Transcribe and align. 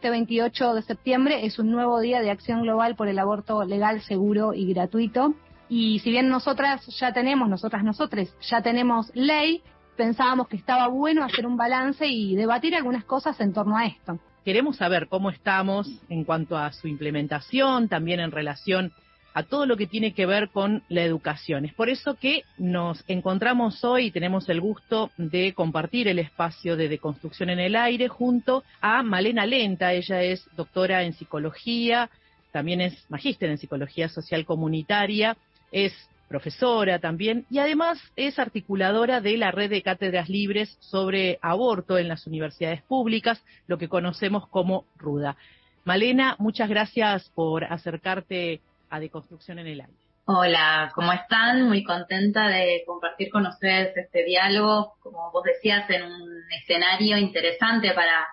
Este 0.00 0.08
28 0.08 0.72
de 0.76 0.80
septiembre 0.80 1.44
es 1.44 1.58
un 1.58 1.70
nuevo 1.70 2.00
día 2.00 2.22
de 2.22 2.30
acción 2.30 2.62
global 2.62 2.96
por 2.96 3.08
el 3.08 3.18
aborto 3.18 3.62
legal, 3.64 4.00
seguro 4.00 4.54
y 4.54 4.72
gratuito. 4.72 5.34
Y 5.68 5.98
si 5.98 6.10
bien 6.10 6.30
nosotras 6.30 6.86
ya 6.98 7.12
tenemos, 7.12 7.50
nosotras, 7.50 7.84
nosotres, 7.84 8.34
ya 8.40 8.62
tenemos 8.62 9.10
ley, 9.12 9.62
pensábamos 9.98 10.48
que 10.48 10.56
estaba 10.56 10.88
bueno 10.88 11.22
hacer 11.22 11.46
un 11.46 11.58
balance 11.58 12.06
y 12.06 12.34
debatir 12.34 12.74
algunas 12.74 13.04
cosas 13.04 13.38
en 13.42 13.52
torno 13.52 13.76
a 13.76 13.84
esto. 13.84 14.18
Queremos 14.42 14.78
saber 14.78 15.06
cómo 15.06 15.28
estamos 15.28 15.86
en 16.08 16.24
cuanto 16.24 16.56
a 16.56 16.72
su 16.72 16.88
implementación, 16.88 17.90
también 17.90 18.20
en 18.20 18.30
relación 18.30 18.94
a 19.34 19.42
todo 19.42 19.66
lo 19.66 19.76
que 19.76 19.86
tiene 19.86 20.12
que 20.12 20.26
ver 20.26 20.48
con 20.48 20.82
la 20.88 21.02
educación. 21.02 21.64
Es 21.64 21.74
por 21.74 21.88
eso 21.88 22.14
que 22.14 22.44
nos 22.58 23.04
encontramos 23.08 23.84
hoy 23.84 24.06
y 24.06 24.10
tenemos 24.10 24.48
el 24.48 24.60
gusto 24.60 25.10
de 25.16 25.52
compartir 25.54 26.08
el 26.08 26.18
espacio 26.18 26.76
de 26.76 26.88
deconstrucción 26.88 27.50
en 27.50 27.60
el 27.60 27.76
aire 27.76 28.08
junto 28.08 28.64
a 28.80 29.02
Malena 29.02 29.46
Lenta. 29.46 29.92
Ella 29.92 30.22
es 30.22 30.44
doctora 30.56 31.04
en 31.04 31.12
psicología, 31.12 32.10
también 32.52 32.80
es 32.80 33.04
magíster 33.08 33.50
en 33.50 33.58
psicología 33.58 34.08
social 34.08 34.44
comunitaria, 34.44 35.36
es 35.70 35.92
profesora 36.28 37.00
también 37.00 37.44
y 37.50 37.58
además 37.58 37.98
es 38.14 38.38
articuladora 38.38 39.20
de 39.20 39.36
la 39.36 39.50
red 39.50 39.68
de 39.68 39.82
cátedras 39.82 40.28
libres 40.28 40.76
sobre 40.78 41.40
aborto 41.42 41.98
en 41.98 42.06
las 42.06 42.26
universidades 42.26 42.82
públicas, 42.82 43.42
lo 43.66 43.78
que 43.78 43.88
conocemos 43.88 44.46
como 44.48 44.84
RUDA. 44.96 45.36
Malena, 45.84 46.36
muchas 46.38 46.68
gracias 46.68 47.28
por 47.34 47.64
acercarte 47.64 48.60
a 48.90 49.00
Deconstrucción 49.00 49.58
en 49.58 49.66
el 49.68 49.80
Aire. 49.80 50.10
Hola, 50.26 50.92
¿cómo 50.94 51.12
están? 51.12 51.66
Muy 51.66 51.82
contenta 51.82 52.46
de 52.48 52.84
compartir 52.86 53.30
con 53.30 53.46
ustedes 53.46 53.96
este 53.96 54.24
diálogo, 54.24 54.94
como 55.00 55.30
vos 55.32 55.42
decías, 55.42 55.88
en 55.90 56.02
un 56.04 56.42
escenario 56.60 57.16
interesante 57.16 57.92
para, 57.92 58.26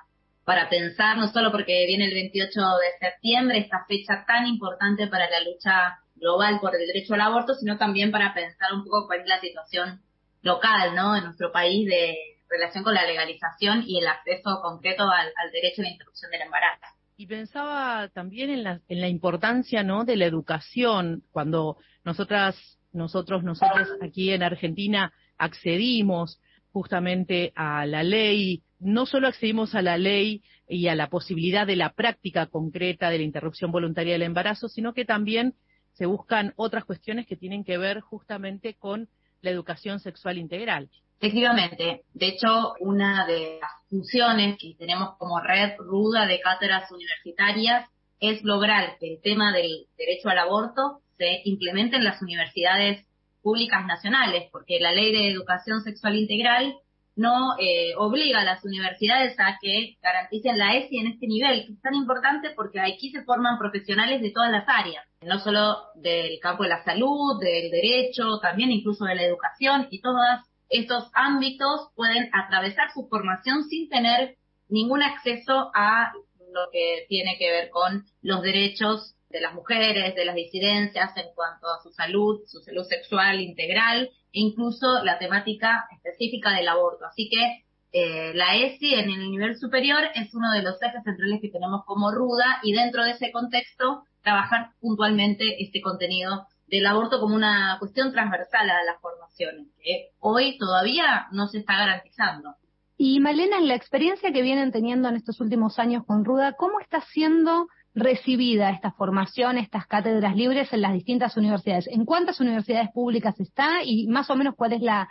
para 0.43 0.69
pensar, 0.69 1.17
no 1.17 1.27
solo 1.27 1.51
porque 1.51 1.85
viene 1.87 2.05
el 2.05 2.13
28 2.13 2.59
de 2.59 3.07
septiembre, 3.07 3.59
esta 3.59 3.85
fecha 3.87 4.25
tan 4.27 4.45
importante 4.45 5.07
para 5.07 5.29
la 5.29 5.39
lucha 5.41 5.99
global 6.15 6.59
por 6.59 6.75
el 6.75 6.85
derecho 6.85 7.13
al 7.13 7.21
aborto, 7.21 7.55
sino 7.55 7.77
también 7.77 8.11
para 8.11 8.33
pensar 8.33 8.73
un 8.73 8.83
poco 8.83 9.07
cuál 9.07 9.21
es 9.21 9.27
la 9.27 9.39
situación 9.39 10.01
local, 10.41 10.93
¿no? 10.95 11.15
En 11.15 11.23
nuestro 11.23 11.51
país 11.51 11.87
de 11.87 12.15
relación 12.49 12.83
con 12.83 12.93
la 12.93 13.05
legalización 13.05 13.83
y 13.87 13.99
el 13.99 14.07
acceso 14.07 14.59
concreto 14.61 15.03
al, 15.03 15.31
al 15.35 15.51
derecho 15.51 15.81
a 15.81 15.85
la 15.85 15.91
interrupción 15.91 16.31
del 16.31 16.41
embarazo. 16.41 16.85
Y 17.19 17.25
pensaba 17.25 18.09
también 18.09 18.51
en 18.51 18.63
la, 18.63 18.79
en 18.87 19.01
la 19.01 19.07
importancia, 19.07 19.81
¿no? 19.81 20.05
De 20.05 20.15
la 20.15 20.25
educación 20.25 21.23
cuando 21.31 21.77
nosotras, 22.05 22.55
nosotros, 22.93 23.43
nosotros 23.43 23.87
aquí 24.03 24.29
en 24.31 24.43
Argentina 24.43 25.11
accedimos 25.35 26.39
justamente 26.71 27.53
a 27.55 27.87
la 27.87 28.03
ley, 28.03 28.61
no 28.79 29.07
solo 29.07 29.27
accedimos 29.27 29.73
a 29.73 29.81
la 29.81 29.97
ley 29.97 30.43
y 30.69 30.89
a 30.89 30.95
la 30.95 31.09
posibilidad 31.09 31.65
de 31.65 31.75
la 31.75 31.93
práctica 31.93 32.45
concreta 32.45 33.09
de 33.09 33.17
la 33.17 33.23
interrupción 33.23 33.71
voluntaria 33.71 34.13
del 34.13 34.21
embarazo, 34.21 34.69
sino 34.69 34.93
que 34.93 35.03
también 35.03 35.55
se 35.93 36.05
buscan 36.05 36.53
otras 36.55 36.85
cuestiones 36.85 37.25
que 37.25 37.35
tienen 37.35 37.63
que 37.63 37.79
ver 37.79 37.99
justamente 38.01 38.75
con 38.75 39.09
la 39.41 39.49
educación 39.49 39.99
sexual 39.99 40.37
integral. 40.37 40.91
Efectivamente, 41.19 42.03
de 42.13 42.27
hecho, 42.27 42.73
una 42.79 43.25
de 43.25 43.57
las 43.59 43.71
funciones 43.89 44.57
que 44.59 44.75
tenemos 44.77 45.17
como 45.17 45.39
red 45.39 45.75
ruda 45.79 46.27
de 46.27 46.39
cátedras 46.39 46.91
universitarias 46.91 47.89
es 48.19 48.43
lograr 48.43 48.97
que 48.99 49.13
el 49.13 49.21
tema 49.21 49.51
del 49.51 49.87
derecho 49.97 50.29
al 50.29 50.39
aborto 50.39 51.01
se 51.17 51.41
implemente 51.45 51.95
en 51.95 52.03
las 52.03 52.21
universidades 52.21 53.03
públicas 53.41 53.85
nacionales, 53.85 54.49
porque 54.51 54.79
la 54.79 54.91
ley 54.91 55.11
de 55.11 55.31
educación 55.31 55.81
sexual 55.81 56.15
integral 56.15 56.75
no 57.15 57.57
eh, 57.59 57.95
obliga 57.97 58.41
a 58.41 58.45
las 58.45 58.63
universidades 58.63 59.35
a 59.39 59.57
que 59.59 59.97
garanticen 60.01 60.57
la 60.57 60.75
ESI 60.75 60.99
en 60.99 61.07
este 61.07 61.25
nivel, 61.25 61.65
que 61.65 61.73
es 61.73 61.81
tan 61.81 61.95
importante 61.95 62.51
porque 62.55 62.79
aquí 62.79 63.09
se 63.09 63.23
forman 63.23 63.57
profesionales 63.57 64.21
de 64.21 64.31
todas 64.31 64.51
las 64.51 64.65
áreas, 64.67 65.03
no 65.21 65.39
solo 65.39 65.77
del 65.95 66.39
campo 66.39 66.63
de 66.63 66.69
la 66.69 66.83
salud, 66.83 67.39
del 67.39 67.71
derecho, 67.71 68.37
también 68.39 68.71
incluso 68.71 69.05
de 69.05 69.15
la 69.15 69.23
educación 69.23 69.87
y 69.89 69.99
todos 69.99 70.21
estos 70.69 71.09
ámbitos 71.13 71.89
pueden 71.95 72.29
atravesar 72.33 72.91
su 72.93 73.07
formación 73.07 73.63
sin 73.65 73.89
tener 73.89 74.37
ningún 74.69 75.01
acceso 75.01 75.71
a 75.73 76.11
lo 76.51 76.69
que 76.71 77.05
tiene 77.07 77.37
que 77.37 77.51
ver 77.51 77.69
con 77.69 78.05
los 78.21 78.41
derechos 78.41 79.15
de 79.29 79.41
las 79.41 79.53
mujeres, 79.53 80.15
de 80.15 80.25
las 80.25 80.35
disidencias 80.35 81.15
en 81.17 81.33
cuanto 81.35 81.67
a 81.67 81.81
su 81.83 81.91
salud, 81.91 82.41
su 82.47 82.59
salud 82.59 82.85
sexual 82.85 83.41
integral 83.41 84.09
e 84.33 84.39
incluso 84.39 85.03
la 85.03 85.19
temática 85.19 85.87
específica 85.91 86.51
del 86.51 86.67
aborto. 86.67 87.05
Así 87.05 87.29
que 87.29 87.65
eh, 87.91 88.33
la 88.33 88.55
ESI 88.55 88.95
en 88.95 89.09
el 89.09 89.31
nivel 89.31 89.57
superior 89.57 89.99
es 90.15 90.33
uno 90.33 90.51
de 90.51 90.61
los 90.61 90.81
ejes 90.81 91.03
centrales 91.03 91.41
que 91.41 91.49
tenemos 91.49 91.83
como 91.85 92.11
ruda 92.11 92.59
y 92.63 92.73
dentro 92.73 93.03
de 93.03 93.11
ese 93.11 93.31
contexto 93.31 94.03
trabajar 94.21 94.71
puntualmente 94.79 95.63
este 95.63 95.81
contenido 95.81 96.47
del 96.67 96.85
aborto 96.85 97.19
como 97.19 97.35
una 97.35 97.77
cuestión 97.79 98.11
transversal 98.11 98.69
a 98.69 98.83
las 98.83 99.01
formaciones, 99.01 99.67
que 99.81 100.09
hoy 100.19 100.57
todavía 100.57 101.27
no 101.31 101.47
se 101.47 101.59
está 101.59 101.77
garantizando. 101.77 102.55
Y 102.97 103.19
Malena, 103.19 103.57
en 103.57 103.67
la 103.67 103.75
experiencia 103.75 104.31
que 104.31 104.41
vienen 104.41 104.71
teniendo 104.71 105.07
en 105.07 105.15
estos 105.15 105.39
últimos 105.39 105.79
años 105.79 106.03
con 106.05 106.25
Ruda, 106.25 106.53
¿cómo 106.53 106.79
está 106.79 107.01
siendo 107.01 107.67
recibida 107.97 108.69
esta 108.69 108.91
formación, 108.91 109.57
estas 109.57 109.87
cátedras 109.87 110.35
libres 110.35 110.71
en 110.71 110.81
las 110.81 110.93
distintas 110.93 111.35
universidades. 111.35 111.87
¿En 111.87 112.05
cuántas 112.05 112.39
universidades 112.39 112.89
públicas 112.93 113.37
está 113.39 113.83
y 113.83 114.07
más 114.07 114.29
o 114.29 114.35
menos 114.35 114.55
cuál 114.55 114.73
es 114.73 114.81
la, 114.81 115.09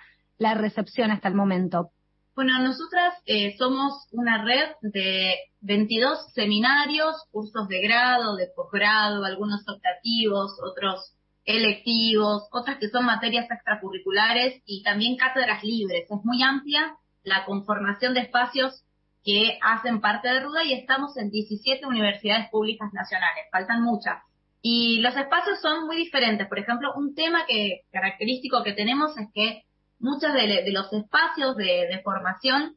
recepción 0.55 1.11
hasta 1.11 1.29
el 1.29 1.35
momento? 1.35 1.91
Bueno, 2.37 2.61
nosotras 2.61 3.15
eh, 3.25 3.57
somos 3.59 4.07
una 4.13 4.45
red 4.45 4.69
de 4.83 5.35
22 5.63 6.33
seminarios, 6.33 7.17
cursos 7.33 7.67
de 7.69 7.81
grado, 7.81 8.37
de 8.37 8.49
posgrado, 8.55 9.25
algunos 9.25 9.67
optativos, 9.67 10.53
otros 10.63 11.16
electivos, 11.47 12.49
otras 12.51 12.79
que 12.79 12.89
son 12.89 13.07
materias 13.07 13.49
extracurriculares 13.51 14.61
y 14.67 14.83
también 14.83 15.17
cátedras 15.17 15.63
libres. 15.63 16.07
Es 16.11 16.25
muy 16.25 16.43
amplia 16.43 16.97
la 17.23 17.45
conformación 17.45 18.15
de 18.15 18.21
espacios 18.21 18.83
que 19.25 19.59
hacen 19.63 20.01
parte 20.01 20.29
de 20.29 20.41
Ruda 20.41 20.65
y 20.65 20.73
estamos 20.73 21.17
en 21.17 21.31
17 21.31 21.87
universidades 21.87 22.49
públicas 22.51 22.93
nacionales, 22.93 23.47
faltan 23.51 23.83
muchas. 23.83 24.23
Y 24.61 25.01
los 25.01 25.17
espacios 25.17 25.61
son 25.61 25.87
muy 25.87 25.97
diferentes. 25.97 26.49
Por 26.49 26.59
ejemplo, 26.59 26.93
un 26.97 27.15
tema 27.15 27.47
que 27.47 27.83
característico 27.93 28.65
que 28.65 28.73
tenemos 28.73 29.17
es 29.17 29.29
que 29.33 29.63
muchos 29.99 30.33
de, 30.33 30.71
los 30.73 30.93
espacios 30.93 31.57
de, 31.57 32.01
formación 32.05 32.77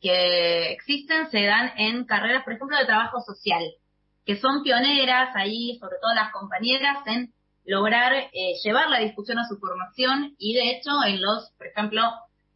que 0.00 0.72
existen 0.72 1.30
se 1.30 1.44
dan 1.44 1.72
en 1.76 2.04
carreras, 2.04 2.44
por 2.44 2.52
ejemplo, 2.52 2.76
de 2.76 2.86
trabajo 2.86 3.20
social, 3.20 3.62
que 4.24 4.36
son 4.36 4.62
pioneras 4.62 5.34
ahí, 5.34 5.76
sobre 5.80 5.96
todo 6.00 6.14
las 6.14 6.32
compañeras, 6.32 6.98
en 7.06 7.32
lograr 7.64 8.12
eh, 8.12 8.30
llevar 8.62 8.90
la 8.90 8.98
discusión 8.98 9.38
a 9.38 9.48
su 9.48 9.56
formación 9.58 10.34
y 10.38 10.54
de 10.54 10.70
hecho 10.70 10.90
en 11.06 11.22
los, 11.22 11.50
por 11.56 11.66
ejemplo, 11.66 12.02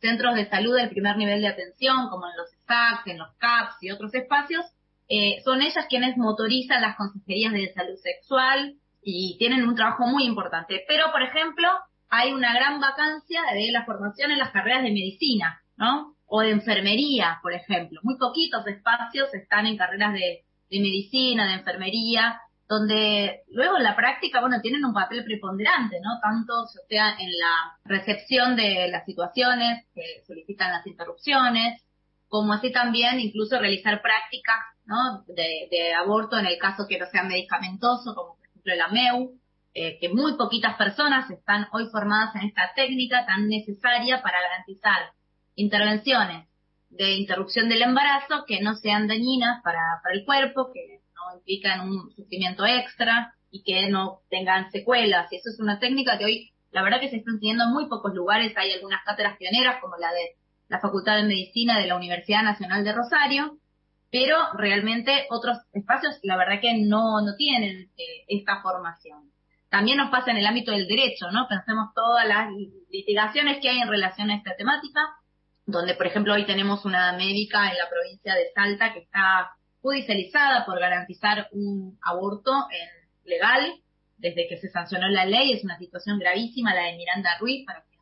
centros 0.01 0.35
de 0.35 0.49
salud 0.49 0.77
del 0.77 0.91
primer 0.91 1.17
nivel 1.17 1.41
de 1.41 1.49
atención, 1.49 2.09
como 2.09 2.27
en 2.27 2.37
los 2.37 2.51
SACs, 2.67 3.07
en 3.07 3.19
los 3.19 3.35
CAPS 3.39 3.83
y 3.83 3.91
otros 3.91 4.15
espacios, 4.15 4.65
eh, 5.09 5.41
son 5.43 5.63
ellas 5.63 5.87
quienes 5.89 6.17
motorizan 6.17 6.83
las 6.83 6.97
consejerías 6.97 7.53
de 7.53 7.73
salud 7.73 7.97
sexual 7.97 8.75
y 9.03 9.37
tienen 9.39 9.67
un 9.67 9.75
trabajo 9.75 10.07
muy 10.07 10.25
importante. 10.25 10.85
Pero, 10.87 11.11
por 11.11 11.23
ejemplo, 11.23 11.69
hay 12.11 12.33
una 12.33 12.55
gran 12.55 12.81
vacancia 12.81 13.41
de 13.55 13.73
la 13.73 13.85
formación 13.85 14.31
en 14.31 14.39
las 14.39 14.51
carreras 14.51 14.83
de 14.83 14.91
medicina, 14.91 15.63
¿no? 15.77 16.15
O 16.27 16.43
de 16.43 16.51
enfermería, 16.51 17.39
por 17.43 17.55
ejemplo. 17.55 18.01
Muy 18.03 18.19
poquitos 18.19 18.67
espacios 18.67 19.33
están 19.33 19.67
en 19.67 19.79
carreras 19.79 20.13
de, 20.13 20.45
de 20.71 20.81
medicina, 20.81 21.49
de 21.49 21.55
enfermería, 21.55 22.41
donde 22.69 23.45
luego 23.49 23.79
en 23.79 23.83
la 23.83 23.97
práctica, 23.97 24.41
bueno, 24.41 24.61
tienen 24.61 24.84
un 24.84 24.93
papel 24.93 25.25
preponderante, 25.25 26.01
¿no? 26.03 26.21
Tanto 26.21 26.67
sea 26.89 27.17
en 27.19 27.31
la 27.31 27.79
recepción 27.84 28.56
de 28.56 28.89
las 28.89 29.06
situaciones 29.06 29.87
que 29.95 30.23
solicitan 30.27 30.73
las 30.73 30.87
interrupciones, 30.87 31.83
como 32.29 32.53
así 32.53 32.71
también 32.71 33.21
incluso 33.21 33.59
realizar 33.59 34.03
prácticas, 34.03 34.59
¿no? 34.84 35.25
De, 35.29 35.95
aborto 35.95 36.39
en 36.39 36.45
el 36.45 36.59
caso 36.59 36.87
que 36.87 36.99
no 36.99 37.06
sea 37.06 37.23
medicamentoso, 37.23 38.15
como 38.15 38.37
por 38.37 38.47
ejemplo 38.47 38.73
el 38.75 38.81
AMEU, 38.82 39.32
eh, 39.73 39.99
que 39.99 40.11
muy 40.11 40.37
poquitas 40.37 40.76
personas 40.76 41.31
están 41.31 41.69
hoy 41.73 41.88
formadas 41.91 42.35
en 42.35 42.49
esta 42.49 42.73
técnica 42.76 43.25
tan 43.25 43.49
necesaria 43.49 44.20
para 44.23 44.43
garantizar 44.43 45.12
intervenciones 45.55 46.47
de 46.91 47.15
interrupción 47.15 47.69
del 47.69 47.82
embarazo 47.82 48.44
que 48.47 48.61
no 48.61 48.75
sean 48.75 49.09
dañinas 49.09 49.62
para, 49.62 50.00
para 50.03 50.15
el 50.15 50.25
cuerpo, 50.25 50.70
que 50.73 51.00
implican 51.35 51.89
un 51.89 52.11
sufrimiento 52.15 52.67
extra 52.67 53.35
y 53.51 53.63
que 53.63 53.89
no 53.89 54.21
tengan 54.31 54.71
secuelas. 54.71 55.33
Y 55.33 55.37
eso 55.37 55.51
es 55.51 55.61
una 55.61 55.79
técnica 55.79 56.19
que 56.19 56.25
hoy, 56.25 56.51
la 56.71 56.83
verdad 56.83 57.01
que 57.01 57.09
se 57.09 57.17
está 57.17 57.31
enseñando 57.31 57.65
en 57.65 57.73
muy 57.73 57.87
pocos 57.89 58.15
lugares. 58.15 58.57
Hay 58.57 58.73
algunas 58.73 59.03
cátedras 59.05 59.37
pioneras, 59.37 59.81
como 59.81 59.97
la 59.97 60.13
de 60.13 60.37
la 60.69 60.81
Facultad 60.81 61.17
de 61.17 61.23
Medicina 61.25 61.79
de 61.79 61.87
la 61.87 61.97
Universidad 61.97 62.43
Nacional 62.43 62.85
de 62.85 62.93
Rosario, 62.93 63.59
pero 64.11 64.37
realmente 64.55 65.27
otros 65.31 65.59
espacios, 65.73 66.19
la 66.23 66.37
verdad 66.37 66.61
que 66.61 66.75
no, 66.79 67.21
no 67.21 67.35
tienen 67.37 67.91
eh, 67.97 68.25
esta 68.29 68.61
formación. 68.63 69.31
También 69.71 69.99
nos 69.99 70.11
pasa 70.11 70.31
en 70.31 70.39
el 70.39 70.47
ámbito 70.47 70.73
del 70.73 70.89
derecho, 70.89 71.31
¿no? 71.31 71.47
Pensemos 71.47 71.93
todas 71.95 72.27
las 72.27 72.49
litigaciones 72.91 73.59
que 73.61 73.69
hay 73.69 73.81
en 73.81 73.89
relación 73.89 74.31
a 74.31 74.37
esta 74.37 74.57
temática, 74.57 75.01
donde, 75.67 75.95
por 75.95 76.07
ejemplo, 76.07 76.33
hoy 76.33 76.47
tenemos 76.47 76.87
una 76.87 77.13
médica 77.13 77.71
en 77.71 77.77
la 77.77 77.89
provincia 77.91 78.35
de 78.35 78.51
Salta 78.55 78.95
que 78.95 79.01
está 79.01 79.51
judicializada 79.83 80.65
por 80.67 80.79
garantizar 80.79 81.49
un 81.53 81.99
aborto 82.03 82.53
en 82.71 83.09
legal 83.29 83.75
desde 84.17 84.49
que 84.49 84.59
se 84.59 84.69
sancionó 84.69 85.09
la 85.09 85.25
ley. 85.25 85.53
Es 85.53 85.65
una 85.65 85.79
situación 85.79 86.19
gravísima 86.19 86.75
la 86.75 86.85
de 86.85 86.97
Miranda 86.97 87.39
Ruiz, 87.39 87.65
para 87.67 87.81
que 87.83 87.97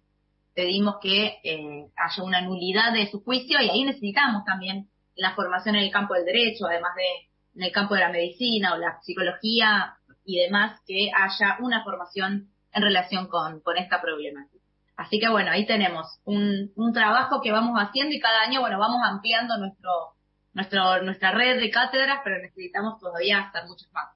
pedimos 0.54 0.96
que 1.00 1.38
eh, 1.44 1.86
haya 1.96 2.22
una 2.22 2.40
nulidad 2.40 2.92
de 2.92 3.10
su 3.10 3.22
juicio 3.22 3.60
y 3.60 3.68
ahí 3.68 3.84
necesitamos 3.84 4.44
también 4.44 4.88
la 5.14 5.34
formación 5.34 5.76
en 5.76 5.84
el 5.84 5.90
campo 5.90 6.14
del 6.14 6.24
derecho, 6.24 6.66
además 6.66 6.94
de 6.96 7.26
en 7.56 7.62
el 7.62 7.72
campo 7.72 7.94
de 7.94 8.00
la 8.02 8.10
medicina 8.10 8.74
o 8.74 8.76
la 8.76 9.00
psicología 9.02 9.96
y 10.24 10.40
demás, 10.40 10.80
que 10.86 11.10
haya 11.14 11.56
una 11.60 11.82
formación 11.84 12.50
en 12.72 12.82
relación 12.82 13.28
con, 13.28 13.60
con 13.60 13.78
esta 13.78 14.00
problemática. 14.02 14.62
Así 14.96 15.18
que 15.18 15.28
bueno, 15.28 15.50
ahí 15.50 15.66
tenemos 15.66 16.06
un, 16.24 16.72
un 16.74 16.92
trabajo 16.92 17.40
que 17.40 17.52
vamos 17.52 17.78
haciendo 17.78 18.14
y 18.14 18.20
cada 18.20 18.42
año, 18.42 18.60
bueno, 18.60 18.78
vamos 18.78 19.00
ampliando 19.02 19.56
nuestro, 19.58 19.90
nuestro, 20.56 21.02
nuestra 21.02 21.32
red 21.32 21.60
de 21.60 21.70
cátedras, 21.70 22.20
pero 22.24 22.38
necesitamos 22.40 22.98
todavía 22.98 23.40
hacer 23.40 23.68
muchas 23.68 23.92
más. 23.92 24.06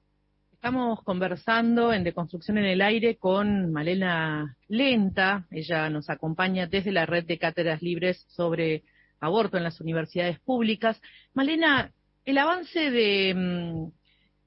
Estamos 0.51 1.01
conversando 1.03 1.93
en 1.93 2.03
Deconstrucción 2.03 2.57
en 2.57 2.65
el 2.65 2.81
Aire 2.81 3.17
con 3.17 3.71
Malena 3.71 4.57
Lenta. 4.67 5.45
Ella 5.51 5.89
nos 5.89 6.09
acompaña 6.09 6.65
desde 6.65 6.91
la 6.91 7.05
red 7.05 7.25
de 7.25 7.37
cátedras 7.37 7.81
libres 7.83 8.25
sobre 8.29 8.83
aborto 9.19 9.57
en 9.57 9.63
las 9.63 9.79
universidades 9.81 10.39
públicas. 10.39 10.99
Malena, 11.35 11.91
el 12.25 12.37
avance 12.39 12.89
de, 12.89 13.33
mm, 13.35 13.91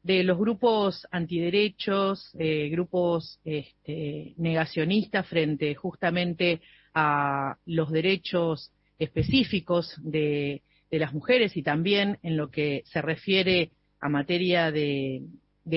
de 0.03 0.25
los 0.25 0.37
grupos 0.37 1.07
antiderechos, 1.13 2.29
eh, 2.39 2.71
grupos 2.71 3.39
este, 3.45 4.35
negacionistas 4.37 5.29
frente 5.29 5.77
justamente 5.77 6.61
a 6.93 7.57
los 7.67 7.91
derechos 7.93 8.73
específicos 8.99 9.95
de, 9.99 10.63
de 10.95 11.01
las 11.01 11.13
mujeres 11.13 11.57
y 11.57 11.65
también 11.65 12.21
en 12.23 12.37
lo 12.37 12.53
que 12.53 12.85
se 12.87 13.03
refiere 13.03 13.73
a 14.01 14.09
materia 14.09 14.71
de, 14.71 15.23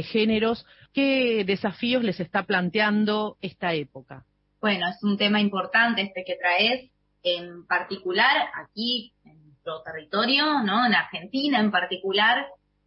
géneros, 0.03 0.63
¿qué 0.93 1.43
desafíos 1.43 2.03
les 2.03 2.19
está 2.19 2.43
planteando 2.43 3.35
esta 3.41 3.73
época? 3.73 4.25
Bueno, 4.61 4.87
es 4.87 5.01
un 5.01 5.17
tema 5.17 5.41
importante 5.41 6.03
este 6.03 6.23
que 6.23 6.35
traes, 6.35 6.91
en 7.23 7.65
particular 7.65 8.47
aquí 8.63 9.11
en 9.25 9.43
nuestro 9.47 9.81
territorio, 9.81 10.61
¿no? 10.63 10.85
En 10.85 10.93
Argentina 10.93 11.59
en 11.59 11.71
particular, 11.71 12.45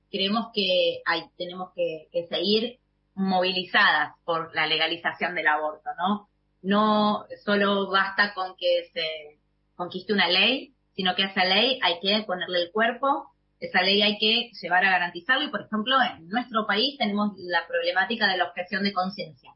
creemos 0.09 0.51
que 0.55 1.01
hay, 1.05 1.23
tenemos 1.37 1.71
que, 1.75 2.07
que 2.13 2.29
seguir 2.29 2.79
movilizadas 3.17 4.15
por 4.25 4.55
la 4.55 4.69
legalización 4.69 5.35
del 5.35 5.49
aborto, 5.49 5.91
¿no? 5.99 6.29
No 6.63 7.25
solo 7.45 7.91
basta 7.91 8.35
con 8.35 8.55
que 8.57 8.89
se 8.93 9.41
conquiste 9.75 10.13
una 10.13 10.29
ley, 10.29 10.75
sino 10.95 11.15
que 11.15 11.25
esa 11.25 11.45
ley 11.45 11.79
hay 11.83 12.01
que 12.01 12.25
ponerle 12.27 12.63
el 12.63 12.71
cuerpo, 12.73 13.31
esa 13.61 13.83
ley 13.83 14.03
hay 14.03 14.19
que 14.19 14.51
llevar 14.61 14.85
a 14.85 14.91
garantizarlo 14.91 15.45
y, 15.45 15.51
por 15.51 15.63
ejemplo, 15.63 15.97
en 16.03 16.29
nuestro 16.29 16.67
país 16.67 16.97
tenemos 16.99 17.33
la 17.37 17.67
problemática 17.67 18.27
de 18.27 18.39
la 18.39 18.45
objeción 18.45 18.83
de 18.83 18.93
conciencia. 18.93 19.53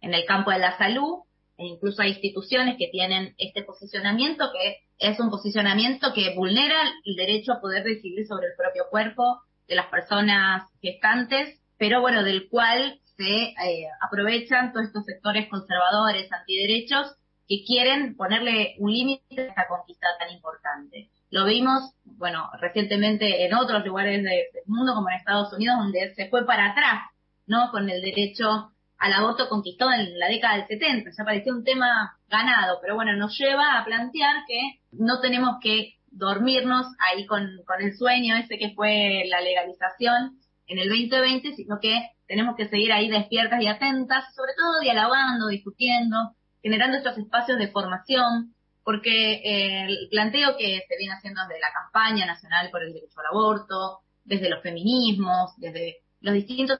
En 0.00 0.14
el 0.14 0.24
campo 0.24 0.50
de 0.50 0.58
la 0.58 0.76
salud, 0.78 1.20
e 1.58 1.66
incluso 1.66 2.02
hay 2.02 2.10
instituciones 2.10 2.76
que 2.78 2.88
tienen 2.88 3.34
este 3.38 3.62
posicionamiento 3.62 4.50
que 4.52 4.78
es 4.98 5.20
un 5.20 5.30
posicionamiento 5.30 6.12
que 6.14 6.34
vulnera 6.34 6.80
el 7.04 7.14
derecho 7.14 7.52
a 7.52 7.60
poder 7.60 7.84
decidir 7.84 8.26
sobre 8.26 8.46
el 8.46 8.54
propio 8.56 8.84
cuerpo 8.90 9.42
de 9.68 9.74
las 9.74 9.86
personas 9.86 10.64
gestantes, 10.80 11.60
pero 11.76 12.00
bueno, 12.00 12.22
del 12.22 12.48
cual 12.48 13.00
se 13.16 13.24
eh, 13.24 13.86
aprovechan 14.00 14.72
todos 14.72 14.86
estos 14.86 15.04
sectores 15.04 15.48
conservadores, 15.48 16.32
antiderechos, 16.32 17.16
que 17.52 17.64
quieren 17.66 18.16
ponerle 18.16 18.76
un 18.78 18.90
límite 18.90 19.42
a 19.42 19.44
esta 19.44 19.68
conquista 19.68 20.06
tan 20.18 20.30
importante. 20.30 21.10
Lo 21.28 21.44
vimos, 21.44 21.92
bueno, 22.04 22.48
recientemente 22.58 23.44
en 23.44 23.52
otros 23.54 23.84
lugares 23.84 24.22
del 24.22 24.44
mundo, 24.64 24.94
como 24.94 25.10
en 25.10 25.16
Estados 25.16 25.52
Unidos, 25.52 25.76
donde 25.76 26.14
se 26.14 26.30
fue 26.30 26.46
para 26.46 26.70
atrás, 26.70 27.10
¿no? 27.46 27.70
Con 27.70 27.90
el 27.90 28.00
derecho 28.00 28.72
al 28.96 29.12
aborto 29.12 29.50
conquistado 29.50 29.92
en 29.92 30.18
la 30.18 30.28
década 30.28 30.56
del 30.56 30.66
70. 30.66 31.10
Ya 31.10 31.24
parecía 31.24 31.52
un 31.52 31.62
tema 31.62 32.16
ganado, 32.30 32.78
pero 32.80 32.94
bueno, 32.94 33.14
nos 33.16 33.38
lleva 33.38 33.78
a 33.78 33.84
plantear 33.84 34.44
que 34.48 34.80
no 34.92 35.20
tenemos 35.20 35.56
que 35.60 35.96
dormirnos 36.10 36.86
ahí 37.00 37.26
con, 37.26 37.60
con 37.66 37.82
el 37.82 37.94
sueño 37.94 38.36
ese 38.36 38.56
que 38.56 38.70
fue 38.70 39.24
la 39.28 39.42
legalización 39.42 40.38
en 40.68 40.78
el 40.78 40.88
2020, 40.88 41.54
sino 41.56 41.80
que 41.80 42.00
tenemos 42.26 42.56
que 42.56 42.68
seguir 42.68 42.92
ahí 42.92 43.10
despiertas 43.10 43.60
y 43.60 43.66
atentas, 43.66 44.34
sobre 44.34 44.52
todo 44.56 44.80
dialogando, 44.80 45.48
discutiendo, 45.48 46.16
generando 46.62 46.96
estos 46.96 47.18
espacios 47.18 47.58
de 47.58 47.68
formación, 47.68 48.54
porque 48.84 49.34
eh, 49.34 49.84
el 49.86 50.08
planteo 50.10 50.56
que 50.56 50.82
se 50.88 50.96
viene 50.98 51.14
haciendo 51.14 51.40
desde 51.42 51.60
la 51.60 51.72
campaña 51.72 52.26
nacional 52.26 52.70
por 52.70 52.82
el 52.82 52.92
derecho 52.92 53.20
al 53.20 53.26
aborto, 53.26 54.00
desde 54.24 54.48
los 54.48 54.62
feminismos, 54.62 55.52
desde 55.56 55.98
los 56.20 56.34
distintos 56.34 56.78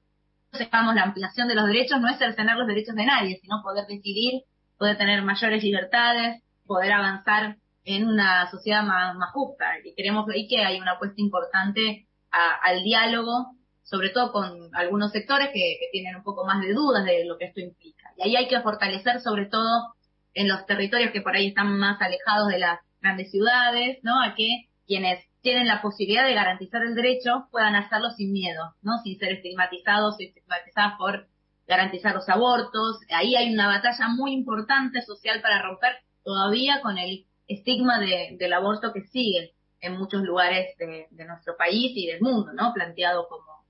dejamos 0.58 0.94
la 0.94 1.04
ampliación 1.04 1.48
de 1.48 1.54
los 1.54 1.66
derechos 1.66 2.00
no 2.00 2.08
es 2.08 2.18
cercenar 2.18 2.56
los 2.56 2.66
derechos 2.66 2.94
de 2.94 3.06
nadie, 3.06 3.38
sino 3.40 3.62
poder 3.62 3.86
decidir, 3.86 4.42
poder 4.78 4.98
tener 4.98 5.22
mayores 5.22 5.62
libertades, 5.62 6.42
poder 6.66 6.92
avanzar 6.92 7.56
en 7.84 8.06
una 8.06 8.50
sociedad 8.50 8.82
más, 8.82 9.16
justa. 9.32 9.66
Y 9.84 9.94
queremos 9.94 10.26
ver 10.26 10.36
que 10.48 10.62
hay 10.62 10.80
una 10.80 10.92
apuesta 10.92 11.20
importante 11.20 12.06
al 12.30 12.82
diálogo, 12.82 13.54
sobre 13.82 14.10
todo 14.10 14.32
con 14.32 14.74
algunos 14.74 15.12
sectores 15.12 15.48
que, 15.48 15.76
que 15.80 15.88
tienen 15.92 16.16
un 16.16 16.22
poco 16.22 16.44
más 16.44 16.60
de 16.60 16.72
dudas 16.72 17.04
de 17.04 17.24
lo 17.24 17.36
que 17.38 17.46
esto 17.46 17.60
implica. 17.60 18.10
Y 18.16 18.22
ahí 18.22 18.36
hay 18.36 18.48
que 18.48 18.60
fortalecer 18.60 19.20
sobre 19.20 19.46
todo 19.46 19.94
en 20.34 20.48
los 20.48 20.64
territorios 20.66 21.12
que 21.12 21.20
por 21.20 21.34
ahí 21.34 21.48
están 21.48 21.78
más 21.78 22.00
alejados 22.00 22.48
de 22.48 22.58
las 22.58 22.80
grandes 23.00 23.30
ciudades, 23.30 23.98
¿no? 24.02 24.22
A 24.22 24.34
que 24.34 24.68
quienes 24.86 25.24
tienen 25.42 25.66
la 25.66 25.82
posibilidad 25.82 26.24
de 26.24 26.34
garantizar 26.34 26.82
el 26.82 26.94
derecho 26.94 27.48
puedan 27.50 27.74
hacerlo 27.74 28.10
sin 28.10 28.32
miedo, 28.32 28.74
¿no? 28.82 28.98
Sin 29.02 29.18
ser 29.18 29.32
estigmatizados 29.32 30.20
y 30.20 30.26
estigmatizadas 30.26 30.94
por 30.96 31.26
garantizar 31.66 32.14
los 32.14 32.28
abortos. 32.28 33.00
Ahí 33.10 33.34
hay 33.34 33.52
una 33.52 33.66
batalla 33.66 34.08
muy 34.08 34.32
importante 34.32 35.02
social 35.02 35.40
para 35.42 35.62
romper 35.62 35.96
todavía 36.24 36.80
con 36.80 36.98
el 36.98 37.26
estigma 37.48 37.98
de, 37.98 38.36
del 38.38 38.52
aborto 38.52 38.92
que 38.92 39.02
sigue 39.02 39.52
en 39.80 39.98
muchos 39.98 40.22
lugares 40.22 40.76
de, 40.78 41.08
de 41.10 41.24
nuestro 41.24 41.56
país 41.56 41.92
y 41.94 42.06
del 42.06 42.20
mundo, 42.20 42.52
¿no? 42.52 42.72
Planteado 42.72 43.26
como 43.28 43.61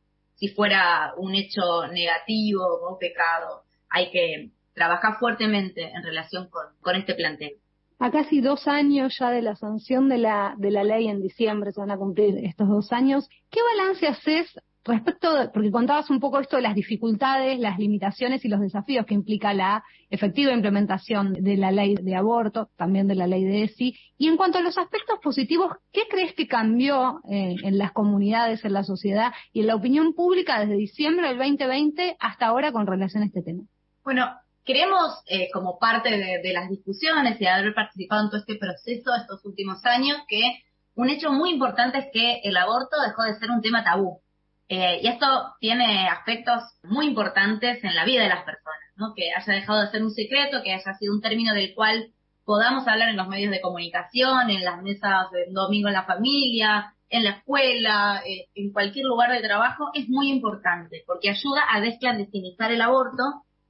si 0.43 0.49
fuera 0.49 1.15
un 1.19 1.37
hecho 1.37 1.87
negativo 1.93 2.65
o 2.65 2.99
pecado. 2.99 3.63
Hay 3.89 4.11
que 4.11 4.51
trabaja 4.75 5.17
fuertemente 5.21 5.85
en 5.85 6.03
relación 6.03 6.49
con, 6.51 6.65
con 6.81 6.97
este 6.97 7.15
planteo. 7.15 7.59
A 8.01 8.11
casi 8.11 8.41
dos 8.41 8.67
años 8.67 9.17
ya 9.21 9.31
de 9.31 9.41
la 9.41 9.55
sanción 9.55 10.09
de 10.09 10.19
la, 10.19 10.57
de 10.59 10.73
la 10.73 10.83
ley 10.83 11.07
en 11.07 11.23
diciembre, 11.23 11.71
se 11.71 11.79
van 11.79 11.93
a 11.93 11.97
cumplir 11.97 12.45
estos 12.45 12.69
dos 12.69 12.93
años. 12.93 13.29
¿Qué 13.53 13.61
balance 13.63 14.09
haces 14.09 14.53
respecto, 14.85 15.51
porque 15.53 15.71
contabas 15.71 16.11
un 16.11 16.21
poco 16.21 16.41
esto 16.41 16.57
de 16.57 16.63
las 16.63 16.75
dificultades, 16.75 17.59
las 17.59 17.79
limitaciones 17.79 18.45
y 18.45 18.49
los 18.49 18.61
desafíos 18.61 19.07
que 19.07 19.15
implica 19.15 19.55
la 19.55 19.85
efectiva 20.11 20.53
implementación 20.53 21.35
de 21.35 21.57
la 21.57 21.71
ley 21.71 21.95
de 21.95 22.17
aborto, 22.17 22.69
también 22.77 23.07
de 23.09 23.15
la 23.15 23.27
ley 23.27 23.45
de 23.45 23.65
ESI, 23.65 23.95
y 24.19 24.29
en 24.29 24.37
cuanto 24.37 24.59
a 24.59 24.63
los 24.63 24.79
aspectos 24.79 25.19
positivos, 25.23 25.73
¿qué 25.93 26.03
crees 26.11 26.35
que 26.35 26.47
cambió 26.47 27.21
eh, 27.31 27.55
en 27.63 27.79
las 27.79 27.93
comunidades, 27.93 28.65
en 28.65 28.73
la 28.73 28.85
sociedad 28.85 29.33
y 29.53 29.61
en 29.61 29.69
la 29.69 29.77
opinión 29.77 30.15
pública 30.15 30.61
desde 30.61 30.75
diciembre 30.75 31.29
del 31.29 31.39
2020 31.39 32.17
hasta 32.19 32.47
ahora 32.47 32.73
con 32.73 32.87
relación 32.87 33.23
a 33.23 33.27
este 33.27 33.43
tema? 33.43 33.63
Bueno, 34.05 34.27
Creemos, 34.65 35.25
eh, 35.27 35.51
como 35.53 35.79
parte 35.79 36.11
de, 36.11 36.53
las 36.53 36.69
discusiones 36.69 37.41
y 37.41 37.45
de 37.45 37.51
haber 37.51 37.75
participado 37.75 38.23
en 38.23 38.31
todo 38.31 38.39
este 38.39 38.55
proceso 38.55 39.13
estos 39.15 39.45
últimos 39.45 39.85
años, 39.85 40.19
que 40.29 40.63
un 40.95 41.11
hecho 41.11 41.33
muy 41.33 41.51
importante 41.51 41.99
es 41.99 42.07
que 42.13 42.41
el 42.45 42.57
aborto 42.57 42.97
dejó 43.05 43.25
de 43.25 43.39
ser 43.41 43.51
un 43.51 43.61
tema 43.61 43.83
tabú. 43.83 44.21
Eh, 44.69 45.01
y 45.03 45.07
esto 45.07 45.27
tiene 45.61 46.09
aspectos 46.09 46.63
muy 46.83 47.07
importantes 47.07 47.83
en 47.85 47.95
la 47.95 48.05
vida 48.05 48.23
de 48.23 48.29
las 48.31 48.45
personas, 48.45 48.81
¿no? 48.97 49.13
Que 49.15 49.33
haya 49.33 49.53
dejado 49.53 49.83
de 49.83 49.91
ser 49.91 50.03
un 50.03 50.13
secreto, 50.13 50.63
que 50.63 50.73
haya 50.73 50.95
sido 50.95 51.15
un 51.15 51.21
término 51.21 51.53
del 51.53 51.75
cual 51.75 52.13
podamos 52.45 52.87
hablar 52.89 53.09
en 53.09 53.17
los 53.17 53.29
medios 53.29 53.51
de 53.51 53.61
comunicación, 53.61 54.51
en 54.51 54.65
las 54.65 54.83
mesas 54.83 55.31
de 55.31 55.47
domingo 55.51 55.89
en 55.89 55.95
la 55.95 56.05
familia, 56.05 56.95
en 57.09 57.25
la 57.25 57.31
escuela, 57.31 58.23
eh, 58.27 58.49
en 58.55 58.73
cualquier 58.73 59.05
lugar 59.05 59.31
de 59.31 59.47
trabajo, 59.47 59.91
es 59.95 60.09
muy 60.09 60.31
importante, 60.31 61.05
porque 61.07 61.29
ayuda 61.29 61.63
a 61.71 61.81
desclandestinizar 61.81 62.73
el 62.73 62.81
aborto 62.81 63.23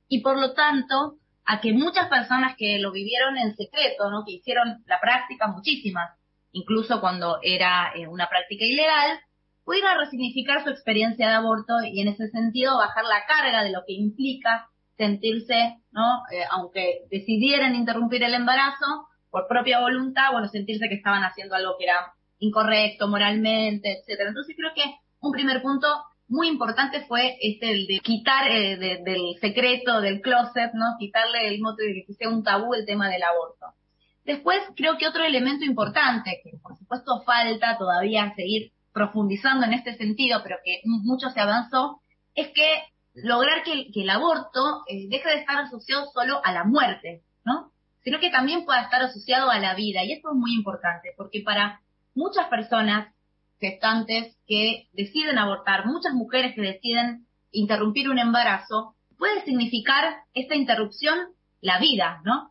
y 0.08 0.20
por 0.20 0.38
lo 0.38 0.52
tanto 0.54 1.16
a 1.44 1.60
que 1.60 1.72
muchas 1.72 2.08
personas 2.08 2.54
que 2.56 2.78
lo 2.78 2.92
vivieron 2.92 3.36
en 3.36 3.56
secreto, 3.56 4.10
¿no? 4.10 4.24
que 4.24 4.34
hicieron 4.34 4.84
la 4.86 5.00
práctica, 5.00 5.48
muchísimas, 5.48 6.10
incluso 6.52 7.00
cuando 7.00 7.38
era 7.42 7.92
eh, 7.96 8.06
una 8.06 8.28
práctica 8.28 8.64
ilegal, 8.64 9.18
pudieran 9.64 9.98
resignificar 9.98 10.62
su 10.64 10.70
experiencia 10.70 11.28
de 11.28 11.34
aborto 11.34 11.74
y 11.84 12.00
en 12.00 12.08
ese 12.08 12.28
sentido 12.28 12.76
bajar 12.76 13.04
la 13.04 13.24
carga 13.26 13.62
de 13.62 13.72
lo 13.72 13.80
que 13.86 13.94
implica 13.94 14.68
sentirse, 14.96 15.78
¿no? 15.90 16.22
Eh, 16.32 16.44
aunque 16.50 17.02
decidieran 17.10 17.74
interrumpir 17.74 18.22
el 18.22 18.34
embarazo 18.34 19.08
por 19.30 19.46
propia 19.48 19.80
voluntad, 19.80 20.32
bueno, 20.32 20.48
sentirse 20.48 20.88
que 20.88 20.96
estaban 20.96 21.24
haciendo 21.24 21.54
algo 21.54 21.76
que 21.78 21.84
era 21.84 22.12
incorrecto 22.38 23.08
moralmente, 23.08 23.98
etcétera. 23.98 24.28
Entonces 24.28 24.54
creo 24.56 24.72
que 24.74 24.84
un 25.20 25.32
primer 25.32 25.62
punto 25.62 25.86
muy 26.28 26.48
importante 26.48 27.04
fue 27.06 27.36
este 27.40 27.70
el 27.70 27.86
de 27.86 28.00
quitar 28.00 28.50
eh, 28.50 28.76
del 28.76 29.36
secreto, 29.40 30.00
del 30.00 30.20
closet, 30.20 30.72
¿no? 30.74 30.96
Quitarle 30.98 31.48
el 31.48 31.60
mote 31.60 31.84
de 31.84 32.04
que 32.06 32.14
sea 32.14 32.28
un 32.28 32.42
tabú 32.42 32.74
el 32.74 32.86
tema 32.86 33.08
del 33.08 33.22
aborto. 33.22 33.66
Después 34.24 34.60
creo 34.76 34.96
que 34.98 35.08
otro 35.08 35.24
elemento 35.24 35.64
importante, 35.64 36.40
que 36.42 36.56
por 36.62 36.76
supuesto 36.76 37.22
falta 37.22 37.76
todavía 37.76 38.32
seguir 38.34 38.72
profundizando 38.92 39.66
en 39.66 39.74
este 39.74 39.96
sentido, 39.96 40.40
pero 40.42 40.56
que 40.64 40.80
mucho 40.84 41.30
se 41.30 41.40
avanzó, 41.40 42.00
es 42.34 42.48
que 42.48 42.84
lograr 43.14 43.62
que, 43.64 43.90
el 43.94 44.10
aborto 44.10 44.84
eh, 44.88 45.08
deje 45.08 45.28
de 45.28 45.40
estar 45.40 45.58
asociado 45.58 46.06
solo 46.12 46.40
a 46.44 46.52
la 46.52 46.64
muerte, 46.64 47.22
¿no? 47.44 47.72
Sino 48.04 48.20
que 48.20 48.30
también 48.30 48.64
pueda 48.64 48.82
estar 48.82 49.02
asociado 49.02 49.50
a 49.50 49.58
la 49.58 49.74
vida. 49.74 50.04
Y 50.04 50.12
esto 50.12 50.30
es 50.30 50.36
muy 50.36 50.54
importante, 50.54 51.10
porque 51.16 51.42
para 51.44 51.80
muchas 52.14 52.48
personas 52.48 53.14
gestantes 53.60 54.36
que 54.46 54.88
deciden 54.92 55.38
abortar, 55.38 55.86
muchas 55.86 56.14
mujeres 56.14 56.54
que 56.54 56.62
deciden 56.62 57.26
interrumpir 57.52 58.10
un 58.10 58.18
embarazo, 58.18 58.96
puede 59.18 59.44
significar 59.44 60.16
esta 60.34 60.56
interrupción 60.56 61.18
la 61.60 61.78
vida, 61.78 62.20
¿no? 62.24 62.50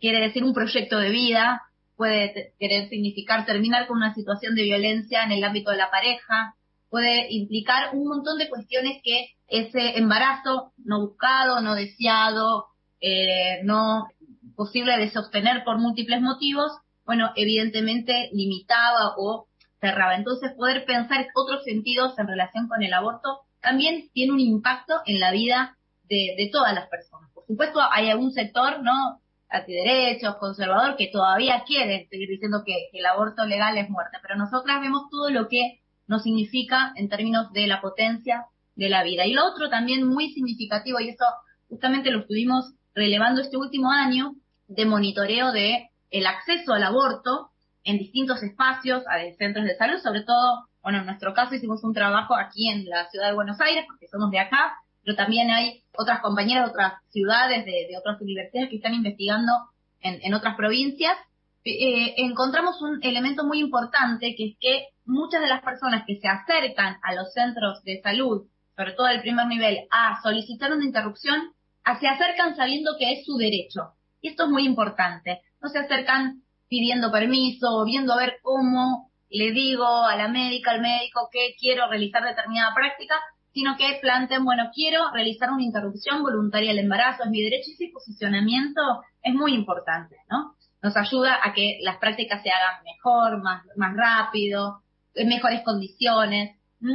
Quiere 0.00 0.20
decir 0.20 0.44
un 0.44 0.52
proyecto 0.52 0.98
de 0.98 1.10
vida, 1.10 1.62
puede 1.96 2.54
querer 2.58 2.88
significar 2.88 3.46
terminar 3.46 3.86
con 3.86 3.96
una 3.96 4.14
situación 4.14 4.54
de 4.54 4.62
violencia 4.62 5.24
en 5.24 5.32
el 5.32 5.44
ámbito 5.44 5.70
de 5.70 5.78
la 5.78 5.90
pareja, 5.90 6.54
puede 6.90 7.32
implicar 7.32 7.94
un 7.94 8.06
montón 8.08 8.38
de 8.38 8.48
cuestiones 8.48 9.00
que 9.02 9.30
ese 9.48 9.98
embarazo 9.98 10.72
no 10.78 11.00
buscado, 11.00 11.60
no 11.60 11.74
deseado, 11.74 12.66
eh, 13.00 13.60
no 13.64 14.08
posible 14.54 14.96
de 14.96 15.10
sostener 15.10 15.64
por 15.64 15.78
múltiples 15.78 16.20
motivos, 16.20 16.72
bueno, 17.04 17.30
evidentemente 17.36 18.30
limitaba 18.32 19.14
o 19.16 19.46
cerraba. 19.80 20.16
Entonces, 20.16 20.52
poder 20.56 20.84
pensar 20.84 21.26
otros 21.34 21.62
sentidos 21.64 22.18
en 22.18 22.26
relación 22.26 22.68
con 22.68 22.82
el 22.82 22.92
aborto 22.92 23.40
también 23.60 24.10
tiene 24.12 24.32
un 24.32 24.40
impacto 24.40 24.94
en 25.06 25.20
la 25.20 25.30
vida 25.30 25.76
de, 26.08 26.48
todas 26.52 26.74
las 26.74 26.88
personas. 26.88 27.30
Por 27.32 27.46
supuesto, 27.46 27.80
hay 27.90 28.10
algún 28.10 28.32
sector, 28.32 28.82
¿no? 28.82 29.20
Antiderechos, 29.48 30.36
conservador, 30.36 30.96
que 30.96 31.08
todavía 31.08 31.62
quiere 31.66 32.06
seguir 32.10 32.28
diciendo 32.28 32.62
que, 32.64 32.88
el 32.92 33.06
aborto 33.06 33.44
legal 33.46 33.76
es 33.78 33.88
muerte, 33.88 34.18
pero 34.22 34.36
nosotras 34.36 34.80
vemos 34.80 35.04
todo 35.10 35.30
lo 35.30 35.48
que 35.48 35.80
nos 36.06 36.22
significa 36.22 36.92
en 36.96 37.08
términos 37.08 37.52
de 37.52 37.66
la 37.66 37.80
potencia 37.80 38.46
de 38.74 38.88
la 38.88 39.02
vida. 39.02 39.24
Y 39.26 39.32
lo 39.32 39.44
otro 39.46 39.68
también 39.70 40.06
muy 40.06 40.32
significativo, 40.32 41.00
y 41.00 41.10
eso 41.10 41.24
justamente 41.68 42.10
lo 42.10 42.20
estuvimos 42.20 42.74
relevando 42.94 43.40
este 43.40 43.56
último 43.56 43.90
año, 43.90 44.34
de 44.68 44.84
monitoreo 44.84 45.52
de 45.52 45.90
el 46.10 46.26
acceso 46.26 46.72
al 46.72 46.82
aborto 46.82 47.50
en 47.84 47.98
distintos 47.98 48.42
espacios, 48.42 49.04
a 49.06 49.18
centros 49.38 49.64
de 49.64 49.76
salud, 49.76 49.98
sobre 50.02 50.22
todo, 50.22 50.66
bueno, 50.82 50.98
en 50.98 51.06
nuestro 51.06 51.34
caso 51.34 51.54
hicimos 51.54 51.84
un 51.84 51.94
trabajo 51.94 52.34
aquí 52.34 52.68
en 52.68 52.84
la 52.84 53.08
ciudad 53.10 53.28
de 53.28 53.34
Buenos 53.34 53.60
Aires, 53.60 53.84
porque 53.86 54.08
somos 54.08 54.30
de 54.30 54.40
acá, 54.40 54.74
pero 55.06 55.16
también 55.16 55.52
hay 55.52 55.84
otras 55.96 56.20
compañeras 56.20 56.64
de 56.64 56.70
otras 56.72 56.94
ciudades, 57.10 57.64
de, 57.64 57.96
otras 57.96 58.20
universidades 58.20 58.68
que 58.68 58.76
están 58.76 58.92
investigando 58.92 59.52
en, 60.00 60.34
otras 60.34 60.56
provincias. 60.56 61.16
Eh, 61.64 62.14
encontramos 62.16 62.82
un 62.82 62.98
elemento 63.00 63.44
muy 63.44 63.60
importante, 63.60 64.34
que 64.36 64.48
es 64.48 64.56
que 64.60 64.88
muchas 65.04 65.40
de 65.40 65.46
las 65.46 65.62
personas 65.62 66.02
que 66.08 66.18
se 66.18 66.26
acercan 66.26 66.96
a 67.04 67.14
los 67.14 67.32
centros 67.32 67.84
de 67.84 68.00
salud, 68.02 68.48
sobre 68.76 68.94
todo 68.94 69.06
del 69.06 69.20
primer 69.20 69.46
nivel, 69.46 69.86
a 69.90 70.20
solicitar 70.24 70.72
una 70.72 70.84
interrupción, 70.84 71.52
se 72.00 72.08
acercan 72.08 72.56
sabiendo 72.56 72.96
que 72.98 73.12
es 73.12 73.24
su 73.24 73.36
derecho. 73.36 73.92
Y 74.20 74.30
esto 74.30 74.46
es 74.46 74.50
muy 74.50 74.66
importante. 74.66 75.42
No 75.62 75.68
se 75.68 75.78
acercan 75.78 76.42
pidiendo 76.68 77.12
permiso 77.12 77.68
o 77.70 77.84
viendo 77.84 78.12
a 78.12 78.16
ver 78.16 78.38
cómo 78.42 79.12
le 79.30 79.52
digo 79.52 79.86
a 79.86 80.16
la 80.16 80.26
médica, 80.26 80.72
al 80.72 80.80
médico 80.80 81.28
que 81.30 81.54
quiero 81.60 81.88
realizar 81.88 82.24
determinada 82.24 82.74
práctica, 82.74 83.20
sino 83.56 83.74
que 83.78 83.98
planteen, 84.02 84.44
bueno, 84.44 84.70
quiero 84.74 85.10
realizar 85.14 85.50
una 85.50 85.62
interrupción 85.62 86.22
voluntaria 86.22 86.72
del 86.72 86.80
embarazo, 86.80 87.24
es 87.24 87.30
mi 87.30 87.40
derecho 87.40 87.70
y 87.70 87.72
ese 87.72 87.90
posicionamiento 87.90 88.82
es 89.22 89.32
muy 89.32 89.54
importante, 89.54 90.16
¿no? 90.28 90.54
Nos 90.82 90.94
ayuda 90.94 91.38
a 91.42 91.54
que 91.54 91.78
las 91.80 91.96
prácticas 91.96 92.42
se 92.42 92.50
hagan 92.50 92.84
mejor, 92.84 93.42
más, 93.42 93.64
más 93.76 93.96
rápido, 93.96 94.82
en 95.14 95.28
mejores 95.28 95.62
condiciones. 95.62 96.54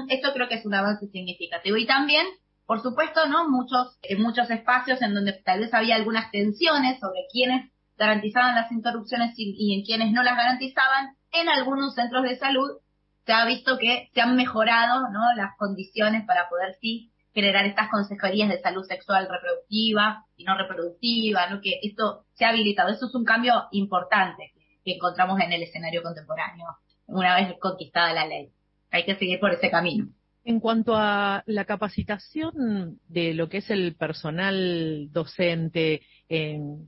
Esto 0.10 0.34
creo 0.34 0.48
que 0.48 0.54
es 0.54 0.66
un 0.68 0.76
avance 0.76 1.08
significativo. 1.08 1.78
Y 1.78 1.88
también, 1.88 2.28
por 2.68 2.80
supuesto, 2.84 3.26
¿no? 3.28 3.50
Muchos, 3.50 3.98
en 4.04 4.22
muchos 4.22 4.48
espacios 4.52 5.02
en 5.02 5.16
donde 5.16 5.34
tal 5.44 5.62
vez 5.62 5.74
había 5.74 5.96
algunas 5.96 6.30
tensiones 6.30 7.00
sobre 7.00 7.22
quiénes 7.32 7.72
garantizaban 7.98 8.54
las 8.54 8.72
interrupciones 8.72 9.34
y, 9.36 9.56
y 9.58 9.80
en 9.80 9.84
quienes 9.84 10.12
no 10.12 10.22
las 10.22 10.38
garantizaban, 10.38 11.16
en 11.32 11.50
algunos 11.50 11.96
centros 11.96 12.22
de 12.22 12.38
salud 12.38 12.70
se 13.32 13.36
ha 13.36 13.46
visto 13.46 13.78
que 13.78 14.10
se 14.14 14.20
han 14.20 14.36
mejorado 14.36 15.10
¿no? 15.10 15.22
las 15.38 15.56
condiciones 15.58 16.26
para 16.26 16.50
poder 16.50 16.76
sí 16.82 17.14
generar 17.34 17.66
estas 17.66 17.90
consejerías 17.90 18.50
de 18.50 18.60
salud 18.60 18.84
sexual 18.84 19.30
reproductiva 19.32 20.26
y 20.36 20.44
no 20.44 20.58
reproductiva, 20.58 21.50
¿no? 21.50 21.62
que 21.62 21.80
esto 21.82 22.26
se 22.34 22.44
ha 22.44 22.50
habilitado. 22.50 22.90
Eso 22.90 23.06
es 23.06 23.16
un 23.16 23.24
cambio 23.24 23.54
importante 23.72 24.52
que 24.84 24.96
encontramos 24.96 25.40
en 25.40 25.54
el 25.54 25.64
escenario 25.64 26.04
contemporáneo, 26.04 26.66
una 27.08 27.36
vez 27.36 27.58
conquistada 27.58 28.14
la 28.14 28.28
ley. 28.28 28.50
Hay 28.92 29.06
que 29.06 29.16
seguir 29.16 29.40
por 29.40 29.54
ese 29.54 29.72
camino. 29.72 30.10
En 30.44 30.60
cuanto 30.60 30.98
a 30.98 31.44
la 31.46 31.64
capacitación 31.64 33.00
de 33.08 33.34
lo 33.34 33.48
que 33.48 33.60
es 33.60 33.70
el 33.70 33.96
personal 33.96 35.08
docente, 35.14 36.02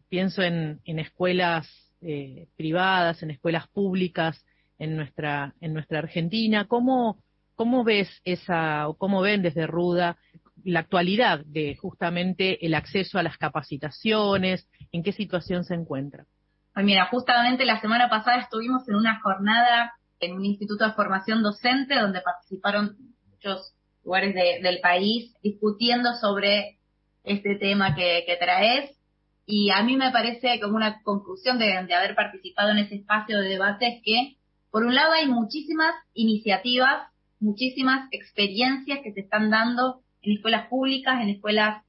pienso 0.09 0.41
en, 0.41 0.81
escuelas 0.83 1.69
eh, 2.01 2.50
privadas, 2.57 3.23
en 3.23 3.31
escuelas 3.31 3.69
públicas, 3.69 4.43
en 4.80 4.96
nuestra, 4.96 5.53
en 5.62 5.74
nuestra 5.74 6.00
Argentina. 6.00 6.65
¿Cómo, 6.68 7.18
cómo 7.56 7.84
ves 7.84 8.10
esa, 8.25 8.88
o 8.88 8.98
cómo 8.98 9.22
ven 9.22 9.42
desde 9.42 9.68
Ruda 9.68 10.18
la 10.63 10.82
actualidad 10.82 11.44
de 11.46 11.75
justamente 11.75 12.65
el 12.65 12.74
acceso 12.74 13.20
a 13.20 13.24
las 13.24 13.38
capacitaciones? 13.38 14.68
¿En 14.92 15.03
qué 15.03 15.12
situación 15.12 15.63
se 15.63 15.75
encuentra? 15.75 16.25
Pues 16.74 16.86
mira, 16.86 17.08
justamente 17.12 17.65
la 17.65 17.80
semana 17.82 18.10
pasada 18.10 18.38
estuvimos 18.38 18.88
en 18.88 18.96
una 18.96 19.20
jornada 19.22 19.94
en 20.20 20.34
un 20.34 20.46
instituto 20.46 20.86
de 20.86 20.94
formación 20.94 21.44
docente 21.44 21.96
donde 21.96 22.22
participaron 22.22 22.96
muchos 23.30 23.74
lugares 24.03 24.34
del 24.34 24.80
país 24.80 25.34
discutiendo 25.44 26.13
sobre 26.15 26.77
este 27.24 27.56
tema 27.56 27.96
que, 27.96 28.25
traes. 28.39 28.98
Y 29.46 29.72
a 29.72 29.84
mí 29.84 29.98
me 29.98 30.12
parece 30.12 30.60
como 30.62 30.77
una 30.77 31.01
conclusión 31.03 31.60
de 31.60 31.74
haber 31.77 32.15
participado 32.15 32.72
en 32.72 32.80
ese 32.80 32.96
espacio 32.96 33.39
de 33.39 33.50
debate 33.50 33.88
es 33.88 34.01
que 34.03 34.38
por 34.74 34.84
un 34.86 34.96
lado 34.96 35.13
hay 35.13 35.27
muchísimas 35.27 35.94
iniciativas, 36.15 37.08
muchísimas 37.39 38.08
experiencias 38.10 39.01
que 39.03 39.13
se 39.13 39.20
están 39.20 39.51
dando 39.51 40.01
en 40.24 40.36
escuelas 40.36 40.65
públicas, 40.68 41.22
en 41.22 41.30
escuelas 41.30 41.84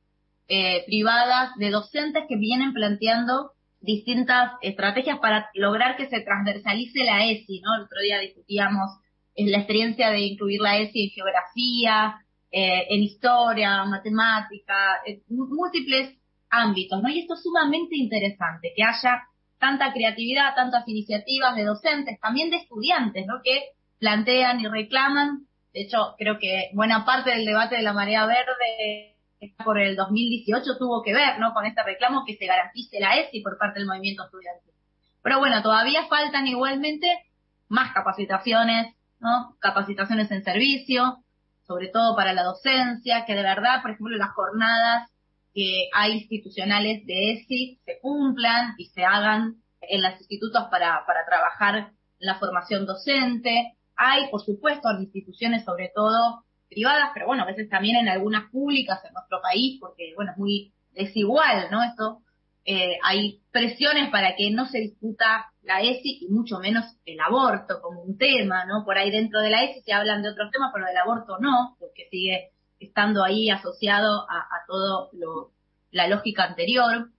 eh, 0.49 0.85
privadas, 0.85 1.57
de 1.57 1.71
docentes 1.71 2.25
que 2.29 2.37
vienen 2.37 2.75
planteando 2.75 3.53
distintas 3.81 4.53
estrategias 4.61 5.19
para 5.19 5.49
lograr 5.55 5.97
que 5.97 6.11
se 6.11 6.21
transversalice 6.21 7.05
la 7.05 7.25
ESI, 7.25 7.63
¿no? 7.63 7.75
El 7.75 7.85
otro 7.85 8.03
día 8.03 8.19
discutíamos 8.19 8.91
en 9.35 9.51
la 9.51 9.59
experiencia 9.61 10.11
de 10.11 10.21
incluir 10.21 10.61
la 10.61 10.77
ESI 10.77 11.05
en 11.05 11.11
geografía, 11.11 12.17
eh, 12.53 12.85
en 12.91 13.03
historia, 13.03 13.83
matemática, 13.87 15.01
en 15.07 15.23
múltiples 15.31 16.19
ámbitos, 16.51 17.03
¿no? 17.03 17.09
Y 17.09 17.21
esto 17.21 17.33
es 17.33 17.43
sumamente 17.43 17.97
interesante, 17.97 18.75
que 18.77 18.83
haya 18.83 19.23
tanta 19.59 19.93
creatividad, 19.93 20.55
tantas 20.55 20.87
iniciativas 20.89 21.57
de 21.57 21.65
docentes, 21.65 22.21
también 22.21 22.51
de 22.51 22.57
estudiantes, 22.57 23.27
¿no? 23.27 23.41
Que 23.43 23.71
plantean 23.99 24.61
y 24.61 24.69
reclaman. 24.69 25.47
De 25.73 25.83
hecho, 25.83 26.15
creo 26.19 26.39
que 26.39 26.71
buena 26.73 27.05
parte 27.05 27.31
del 27.31 27.45
debate 27.45 27.77
de 27.77 27.83
la 27.83 27.93
marea 27.93 28.27
verde 28.27 29.15
por 29.65 29.79
el 29.79 29.97
2018 29.97 30.79
tuvo 30.79 31.03
que 31.03 31.13
ver, 31.13 31.39
¿no? 31.39 31.53
Con 31.53 31.67
este 31.67 31.83
reclamo 31.83 32.25
que 32.25 32.37
se 32.37 32.47
garantice 32.47 33.01
la 33.01 33.17
ESI 33.17 33.41
por 33.41 33.59
parte 33.59 33.79
del 33.79 33.89
movimiento 33.89 34.25
estudiantil. 34.25 34.73
Pero 35.23 35.39
bueno, 35.39 35.63
todavía 35.63 36.07
faltan 36.07 36.47
igualmente 36.47 37.09
más 37.69 37.93
capacitaciones, 37.93 38.95
¿no? 39.21 39.57
Capacitaciones 39.59 40.31
en 40.31 40.45
servicio, 40.45 41.19
sobre 41.67 41.89
todo 41.89 42.15
para 42.15 42.33
la 42.33 42.43
docencia, 42.43 43.25
que 43.25 43.35
de 43.35 43.43
verdad, 43.43 43.83
por 43.83 43.93
ejemplo, 43.93 44.17
las 44.17 44.33
jornadas 44.33 45.11
que 45.55 45.89
hay 45.95 46.13
institucionales 46.15 47.07
de 47.07 47.33
ESI 47.33 47.79
se 47.85 48.01
cumplan 48.01 48.75
y 48.77 48.87
se 48.87 49.05
hagan 49.05 49.63
en 49.81 50.03
los 50.03 50.19
institutos 50.19 50.65
para, 50.71 51.05
para 51.07 51.25
trabajar 51.25 51.77
en 51.77 52.27
la 52.27 52.39
formación 52.39 52.87
docente. 52.87 53.75
Hay, 53.97 54.29
por 54.31 54.43
supuesto, 54.43 54.89
instituciones 54.99 55.65
sobre 55.65 55.93
todo 55.95 56.45
privadas, 56.69 57.11
pero 57.15 57.27
bueno, 57.27 57.45
a 57.45 57.47
veces 57.47 57.69
también 57.69 57.97
en 57.97 58.09
algunas 58.09 58.51
públicas 58.51 59.01
en 59.05 59.13
nuestro 59.13 59.41
país, 59.41 59.79
porque 59.81 60.13
bueno, 60.17 60.33
es 60.33 60.39
muy 60.39 60.73
desigual, 60.93 61.69
¿no? 61.71 61.83
Esto, 61.85 62.21
eh, 62.65 62.97
hay 63.05 63.41
presiones 63.53 64.11
para 64.11 64.35
que 64.35 64.51
no 64.51 64.67
se 64.67 64.79
discuta 64.79 65.53
la 65.63 65.83
ESI 65.83 66.19
y 66.23 66.29
mucho 66.29 66.59
menos 66.59 66.85
el 67.05 67.21
aborto 67.21 67.81
como 67.81 68.03
un 68.03 68.19
tema, 68.19 68.65
¿no? 68.65 68.85
Por 68.85 68.99
ahí 68.99 69.11
dentro 69.11 69.41
de 69.41 69.51
la 69.51 69.63
ESI 69.63 69.83
se 69.83 69.93
hablan 69.93 70.23
de 70.23 70.31
otros 70.31 70.51
temas, 70.51 70.71
pero 70.75 70.87
del 70.87 70.97
aborto 70.97 71.39
no, 71.39 71.77
porque 71.79 72.09
sigue 72.11 72.51
estando 72.87 73.25
ahí 73.25 73.51
asociado 73.51 74.27
a, 74.29 74.65
todo 74.67 75.11
lo, 75.13 75.51
la 75.91 76.09
lógica 76.09 76.45
anterior. 76.45 77.11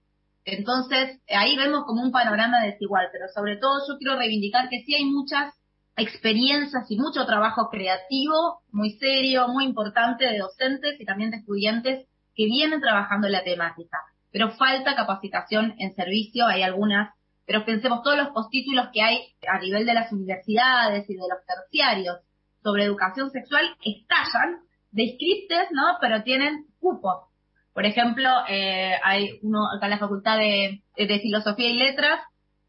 Entonces, 0.44 1.20
ahí 1.28 1.56
vemos 1.56 1.84
como 1.84 2.02
un 2.02 2.12
panorama 2.12 2.62
desigual, 2.62 3.08
pero 3.12 3.26
sobre 3.34 3.56
todo 3.56 3.80
yo 3.88 3.98
quiero 3.98 4.16
reivindicar 4.16 4.68
que 4.68 4.82
sí 4.84 4.94
hay 4.94 5.04
muchas 5.04 5.54
experiencias 5.96 6.90
y 6.90 6.98
mucho 6.98 7.24
trabajo 7.24 7.68
creativo, 7.70 8.60
muy 8.70 8.98
serio, 8.98 9.48
muy 9.48 9.64
importante 9.64 10.26
de 10.26 10.38
docentes 10.38 11.00
y 11.00 11.04
también 11.04 11.30
de 11.30 11.38
estudiantes 11.38 12.06
que 12.34 12.44
vienen 12.44 12.80
trabajando 12.80 13.26
en 13.26 13.32
la 13.32 13.44
temática. 13.44 13.98
Pero 14.30 14.50
falta 14.52 14.94
capacitación 14.94 15.74
en 15.78 15.94
servicio, 15.94 16.46
hay 16.46 16.62
algunas, 16.62 17.14
pero 17.46 17.64
pensemos 17.64 18.02
todos 18.02 18.18
los 18.18 18.28
postítulos 18.28 18.88
que 18.92 19.00
hay 19.00 19.18
a 19.48 19.58
nivel 19.58 19.86
de 19.86 19.94
las 19.94 20.12
universidades 20.12 21.08
y 21.08 21.14
de 21.14 21.20
los 21.20 21.44
terciarios 21.46 22.18
sobre 22.62 22.84
educación 22.84 23.30
sexual 23.30 23.64
estallan 23.84 24.65
de 24.96 25.12
scriptes, 25.14 25.68
¿no? 25.72 25.98
Pero 26.00 26.22
tienen 26.22 26.66
cupo. 26.80 27.28
Por 27.74 27.84
ejemplo, 27.84 28.30
eh, 28.48 28.94
hay 29.04 29.38
uno 29.42 29.68
acá 29.70 29.86
en 29.86 29.90
la 29.90 29.98
Facultad 29.98 30.38
de, 30.38 30.80
Filosofía 30.96 31.68
y 31.68 31.76
Letras, 31.76 32.20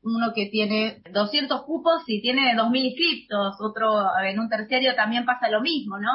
uno 0.03 0.33
que 0.35 0.47
tiene 0.47 1.01
200 1.11 1.63
cupos 1.63 2.03
y 2.07 2.21
tiene 2.21 2.53
2.000 2.53 2.77
inscriptos, 2.77 3.55
otro 3.61 4.03
en 4.21 4.39
un 4.39 4.49
terciario 4.49 4.95
también 4.95 5.25
pasa 5.25 5.49
lo 5.49 5.61
mismo, 5.61 5.97
¿no? 5.99 6.11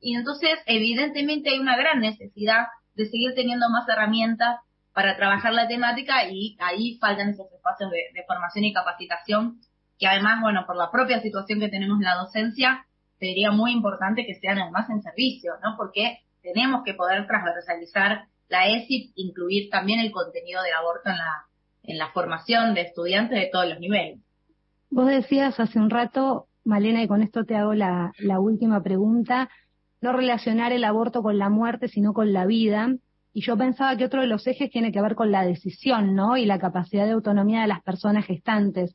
Y 0.00 0.14
entonces, 0.14 0.56
evidentemente 0.66 1.50
hay 1.50 1.58
una 1.58 1.76
gran 1.76 2.00
necesidad 2.00 2.68
de 2.94 3.06
seguir 3.06 3.34
teniendo 3.34 3.68
más 3.68 3.88
herramientas 3.88 4.60
para 4.92 5.16
trabajar 5.16 5.52
la 5.52 5.66
temática 5.66 6.28
y 6.30 6.56
ahí 6.60 6.96
faltan 7.00 7.30
esos 7.30 7.52
espacios 7.52 7.90
de 7.90 8.24
formación 8.26 8.64
y 8.64 8.72
capacitación 8.72 9.58
que 9.98 10.06
además, 10.06 10.40
bueno, 10.40 10.64
por 10.66 10.76
la 10.76 10.90
propia 10.90 11.20
situación 11.20 11.58
que 11.58 11.68
tenemos 11.68 11.98
en 11.98 12.04
la 12.04 12.14
docencia, 12.16 12.86
sería 13.18 13.50
muy 13.50 13.72
importante 13.72 14.26
que 14.26 14.34
sean 14.34 14.58
además 14.58 14.88
en 14.90 15.02
servicio, 15.02 15.52
¿no? 15.62 15.76
Porque 15.76 16.18
tenemos 16.42 16.82
que 16.84 16.94
poder 16.94 17.26
transversalizar 17.26 18.26
la 18.48 18.68
ESIP, 18.68 19.12
incluir 19.16 19.70
también 19.70 20.00
el 20.00 20.12
contenido 20.12 20.62
del 20.62 20.74
aborto 20.74 21.10
en 21.10 21.16
la, 21.16 21.46
en 21.82 21.98
la 21.98 22.08
formación 22.12 22.74
de 22.74 22.82
estudiantes 22.82 23.38
de 23.38 23.48
todos 23.52 23.68
los 23.68 23.80
niveles. 23.80 24.20
Vos 24.90 25.08
decías 25.08 25.58
hace 25.58 25.78
un 25.78 25.90
rato, 25.90 26.46
Malena, 26.64 27.02
y 27.02 27.08
con 27.08 27.22
esto 27.22 27.44
te 27.44 27.56
hago 27.56 27.74
la, 27.74 28.12
la 28.18 28.38
última 28.38 28.82
pregunta, 28.82 29.48
no 30.00 30.12
relacionar 30.12 30.72
el 30.72 30.84
aborto 30.84 31.22
con 31.22 31.38
la 31.38 31.48
muerte, 31.48 31.88
sino 31.88 32.12
con 32.12 32.32
la 32.32 32.46
vida. 32.46 32.94
Y 33.32 33.42
yo 33.42 33.56
pensaba 33.56 33.96
que 33.96 34.04
otro 34.04 34.20
de 34.20 34.28
los 34.28 34.46
ejes 34.46 34.70
tiene 34.70 34.92
que 34.92 35.02
ver 35.02 35.14
con 35.14 35.30
la 35.32 35.44
decisión, 35.44 36.14
¿no? 36.14 36.36
Y 36.36 36.46
la 36.46 36.58
capacidad 36.58 37.04
de 37.04 37.12
autonomía 37.12 37.62
de 37.62 37.66
las 37.66 37.82
personas 37.82 38.24
gestantes. 38.24 38.94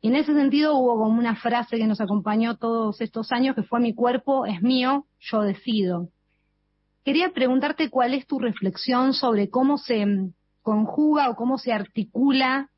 Y 0.00 0.08
en 0.08 0.16
ese 0.16 0.34
sentido 0.34 0.76
hubo 0.76 0.98
como 0.98 1.18
una 1.18 1.36
frase 1.36 1.76
que 1.76 1.86
nos 1.86 2.00
acompañó 2.00 2.56
todos 2.56 3.00
estos 3.00 3.32
años, 3.32 3.54
que 3.54 3.62
fue 3.62 3.80
mi 3.80 3.94
cuerpo 3.94 4.46
es 4.46 4.62
mío, 4.62 5.06
yo 5.18 5.42
decido. 5.42 6.08
Quería 7.04 7.30
preguntarte 7.30 7.90
cuál 7.90 8.14
es 8.14 8.26
tu 8.26 8.38
reflexión 8.38 9.14
sobre 9.14 9.50
cómo 9.50 9.78
se 9.78 10.04
conjuga 10.62 11.30
o 11.30 11.34
cómo 11.34 11.58
se 11.58 11.72
articula 11.72 12.68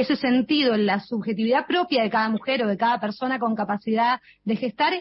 ese 0.00 0.16
sentido 0.16 0.74
en 0.74 0.86
la 0.86 1.00
subjetividad 1.00 1.66
propia 1.66 2.02
de 2.02 2.10
cada 2.10 2.28
mujer 2.28 2.62
o 2.62 2.68
de 2.68 2.76
cada 2.76 3.00
persona 3.00 3.38
con 3.38 3.54
capacidad 3.54 4.20
de 4.44 4.56
gestar 4.56 4.92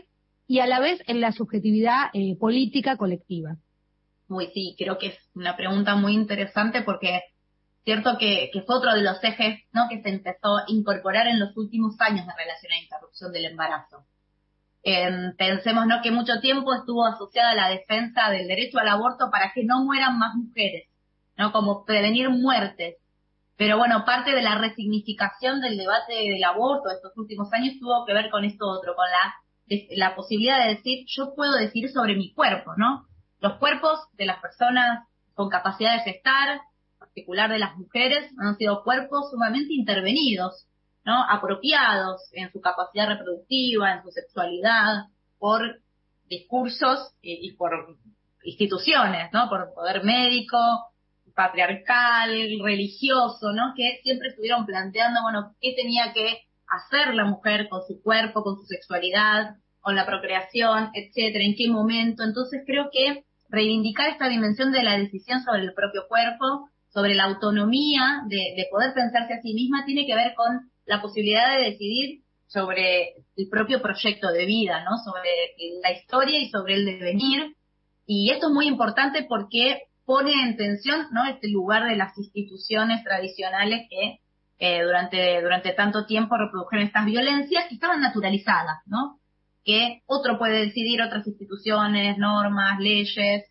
y 0.47 0.59
a 0.59 0.67
la 0.67 0.79
vez 0.79 1.01
en 1.07 1.21
la 1.21 1.31
subjetividad 1.31 2.09
eh, 2.13 2.35
política 2.39 2.97
colectiva. 2.97 3.57
Muy 4.27 4.47
sí, 4.47 4.75
creo 4.77 4.97
que 4.97 5.07
es 5.07 5.17
una 5.35 5.55
pregunta 5.55 5.95
muy 5.95 6.13
interesante 6.13 6.81
porque 6.81 7.21
cierto 7.87 8.17
que, 8.17 8.51
fue 8.65 8.75
otro 8.75 8.93
de 8.93 9.01
los 9.01 9.23
ejes 9.23 9.61
que 9.89 10.01
se 10.01 10.09
empezó 10.09 10.57
a 10.57 10.65
incorporar 10.67 11.25
en 11.27 11.39
los 11.39 11.55
últimos 11.55 11.95
años 12.01 12.27
de 12.27 12.33
relación 12.37 12.73
a 12.73 12.83
interrupción 12.83 13.31
del 13.31 13.45
embarazo. 13.45 14.03
Eh, 14.83 15.31
pensemos 15.37 15.87
¿no? 15.87 16.01
que 16.01 16.11
mucho 16.11 16.41
tiempo 16.41 16.73
estuvo 16.73 17.05
asociada 17.05 17.51
a 17.51 17.55
la 17.55 17.69
defensa 17.69 18.29
del 18.29 18.49
derecho 18.49 18.79
al 18.79 18.89
aborto 18.89 19.31
para 19.31 19.53
que 19.53 19.63
no 19.63 19.85
mueran 19.85 20.19
más 20.19 20.35
mujeres, 20.35 20.89
¿no? 21.37 21.53
como 21.53 21.85
prevenir 21.85 22.29
muertes. 22.29 22.97
Pero 23.55 23.77
bueno, 23.77 24.03
parte 24.03 24.31
de 24.31 24.41
la 24.41 24.57
resignificación 24.57 25.61
del 25.61 25.77
debate 25.77 26.13
del 26.13 26.43
aborto 26.43 26.89
de 26.89 26.95
estos 26.95 27.17
últimos 27.17 27.53
años 27.53 27.75
tuvo 27.79 28.05
que 28.05 28.13
ver 28.13 28.29
con 28.29 28.43
esto 28.43 28.67
otro, 28.67 28.97
con 28.97 29.05
la, 29.09 29.87
la 29.95 30.13
posibilidad 30.13 30.59
de 30.61 30.75
decir, 30.75 31.05
yo 31.07 31.33
puedo 31.33 31.53
decir 31.53 31.89
sobre 31.89 32.17
mi 32.17 32.33
cuerpo, 32.33 32.73
¿no? 32.75 33.07
Los 33.39 33.53
cuerpos 33.59 33.97
de 34.17 34.25
las 34.25 34.41
personas 34.41 35.07
con 35.35 35.47
capacidad 35.47 35.93
de 35.93 36.11
gestar, 36.11 36.49
en 36.49 36.59
particular 37.17 37.49
de 37.49 37.57
las 37.57 37.75
mujeres, 37.75 38.31
han 38.37 38.57
sido 38.57 38.83
cuerpos 38.83 39.31
sumamente 39.31 39.73
intervenidos 39.73 40.67
¿no? 41.03 41.15
apropiados 41.27 42.21
en 42.33 42.51
su 42.51 42.61
capacidad 42.61 43.07
reproductiva, 43.07 43.93
en 43.93 44.03
su 44.03 44.11
sexualidad, 44.11 45.05
por 45.39 45.79
discursos 46.29 47.15
y, 47.23 47.53
por 47.53 47.97
instituciones, 48.43 49.31
¿no? 49.33 49.49
Por 49.49 49.73
poder 49.73 50.03
médico, 50.03 50.57
patriarcal, 51.33 52.29
religioso, 52.61 53.51
¿no? 53.51 53.73
Que 53.75 53.99
siempre 54.03 54.29
estuvieron 54.29 54.65
planteando, 54.65 55.21
bueno, 55.23 55.55
qué 55.59 55.73
tenía 55.73 56.13
que 56.13 56.41
hacer 56.67 57.15
la 57.15 57.25
mujer 57.25 57.67
con 57.69 57.81
su 57.87 58.01
cuerpo, 58.03 58.43
con 58.43 58.57
su 58.57 58.65
sexualidad, 58.65 59.55
con 59.79 59.95
la 59.95 60.05
procreación, 60.05 60.91
etcétera, 60.93 61.43
en 61.43 61.55
qué 61.55 61.69
momento. 61.69 62.23
Entonces 62.23 62.61
creo 62.65 62.89
que 62.91 63.23
reivindicar 63.49 64.09
esta 64.09 64.27
dimensión 64.27 64.71
de 64.71 64.83
la 64.83 64.97
decisión 64.97 65.41
sobre 65.43 65.63
el 65.63 65.73
propio 65.73 66.07
cuerpo, 66.07 66.69
sobre 66.89 67.15
la 67.15 67.25
autonomía 67.25 68.23
de, 68.27 68.53
de 68.55 68.67
poder 68.71 68.93
pensarse 68.93 69.33
a 69.33 69.41
sí 69.41 69.53
misma, 69.53 69.85
tiene 69.85 70.05
que 70.05 70.15
ver 70.15 70.33
con 70.35 70.71
la 70.85 71.01
posibilidad 71.01 71.57
de 71.57 71.71
decidir 71.71 72.21
sobre 72.47 73.15
el 73.35 73.49
propio 73.49 73.81
proyecto 73.81 74.31
de 74.31 74.45
vida, 74.45 74.83
¿no? 74.83 74.97
Sobre 74.97 75.29
la 75.83 75.91
historia 75.91 76.39
y 76.39 76.49
sobre 76.49 76.75
el 76.75 76.85
devenir. 76.85 77.55
Y 78.05 78.31
esto 78.31 78.47
es 78.47 78.53
muy 78.53 78.67
importante 78.67 79.25
porque 79.27 79.81
pone 80.05 80.31
en 80.31 80.55
tensión, 80.55 81.07
¿no? 81.11 81.25
Este 81.25 81.49
lugar 81.49 81.85
de 81.89 81.97
las 81.97 82.17
instituciones 82.17 83.03
tradicionales 83.03 83.87
que 83.89 84.19
eh, 84.59 84.81
durante, 84.83 85.41
durante 85.41 85.73
tanto 85.73 86.05
tiempo 86.05 86.37
reprodujeron 86.37 86.85
estas 86.85 87.05
violencias 87.05 87.65
que 87.67 87.75
estaban 87.75 88.01
naturalizadas, 88.01 88.77
¿no? 88.85 89.19
Que 89.65 90.01
otro 90.05 90.39
puede 90.39 90.65
decidir, 90.65 91.01
otras 91.01 91.27
instituciones, 91.27 92.17
normas, 92.17 92.79
leyes, 92.79 93.43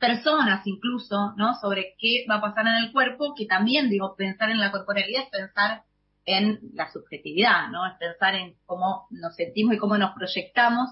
personas 0.00 0.66
incluso, 0.66 1.34
¿no? 1.36 1.54
Sobre 1.60 1.94
qué 1.98 2.24
va 2.28 2.36
a 2.36 2.40
pasar 2.40 2.66
en 2.66 2.84
el 2.86 2.92
cuerpo, 2.92 3.34
que 3.36 3.46
también, 3.46 3.90
digo, 3.90 4.16
pensar 4.16 4.50
en 4.50 4.58
la 4.58 4.72
corporalidad 4.72 5.24
es 5.24 5.28
pensar 5.28 5.82
en 6.24 6.58
la 6.74 6.90
subjetividad, 6.90 7.68
¿no? 7.68 7.86
Es 7.86 7.94
pensar 7.98 8.34
en 8.34 8.56
cómo 8.66 9.06
nos 9.10 9.36
sentimos 9.36 9.74
y 9.74 9.78
cómo 9.78 9.98
nos 9.98 10.12
proyectamos 10.14 10.88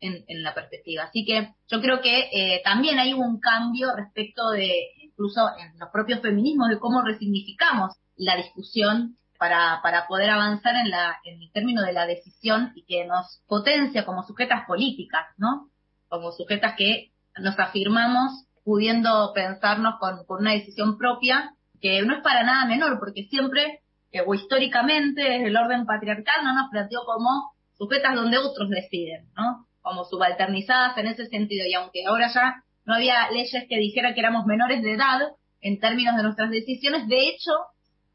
en, 0.00 0.24
en 0.28 0.42
la 0.42 0.54
perspectiva. 0.54 1.04
Así 1.04 1.24
que 1.24 1.54
yo 1.68 1.80
creo 1.80 2.00
que 2.00 2.28
eh, 2.32 2.62
también 2.64 2.98
hay 2.98 3.12
un 3.12 3.40
cambio 3.40 3.94
respecto 3.96 4.50
de, 4.50 4.90
incluso 5.02 5.40
en 5.58 5.78
los 5.78 5.88
propios 5.90 6.20
feminismos, 6.20 6.68
de 6.68 6.78
cómo 6.78 7.02
resignificamos 7.02 7.94
la 8.16 8.36
discusión 8.36 9.16
para, 9.38 9.80
para 9.82 10.06
poder 10.06 10.30
avanzar 10.30 10.76
en, 10.76 10.88
la, 10.90 11.16
en 11.24 11.42
el 11.42 11.50
término 11.50 11.82
de 11.82 11.92
la 11.92 12.06
decisión 12.06 12.72
y 12.76 12.84
que 12.84 13.04
nos 13.06 13.42
potencia 13.48 14.04
como 14.04 14.22
sujetas 14.22 14.66
políticas, 14.66 15.26
¿no? 15.36 15.68
Como 16.08 16.30
sujetas 16.30 16.74
que 16.76 17.10
nos 17.40 17.58
afirmamos 17.58 18.46
pudiendo 18.64 19.32
pensarnos 19.34 19.94
con, 19.98 20.24
una 20.28 20.52
decisión 20.52 20.98
propia, 20.98 21.54
que 21.80 22.02
no 22.02 22.14
es 22.16 22.22
para 22.22 22.44
nada 22.44 22.66
menor, 22.66 22.98
porque 22.98 23.24
siempre 23.24 23.80
o 24.26 24.34
históricamente 24.34 25.22
desde 25.22 25.46
el 25.46 25.56
orden 25.56 25.86
patriarcal 25.86 26.44
no 26.44 26.54
nos 26.54 26.70
planteó 26.70 27.00
como 27.06 27.52
sujetas 27.78 28.14
donde 28.14 28.38
otros 28.38 28.68
deciden, 28.68 29.26
¿no? 29.34 29.66
Como 29.80 30.04
subalternizadas 30.04 30.96
en 30.98 31.06
ese 31.06 31.26
sentido. 31.26 31.66
Y 31.66 31.74
aunque 31.74 32.04
ahora 32.06 32.28
ya 32.28 32.62
no 32.84 32.94
había 32.94 33.30
leyes 33.30 33.64
que 33.68 33.78
dijeran 33.78 34.14
que 34.14 34.20
éramos 34.20 34.44
menores 34.44 34.82
de 34.82 34.94
edad 34.94 35.20
en 35.60 35.80
términos 35.80 36.16
de 36.16 36.24
nuestras 36.24 36.50
decisiones, 36.50 37.08
de 37.08 37.28
hecho, 37.28 37.52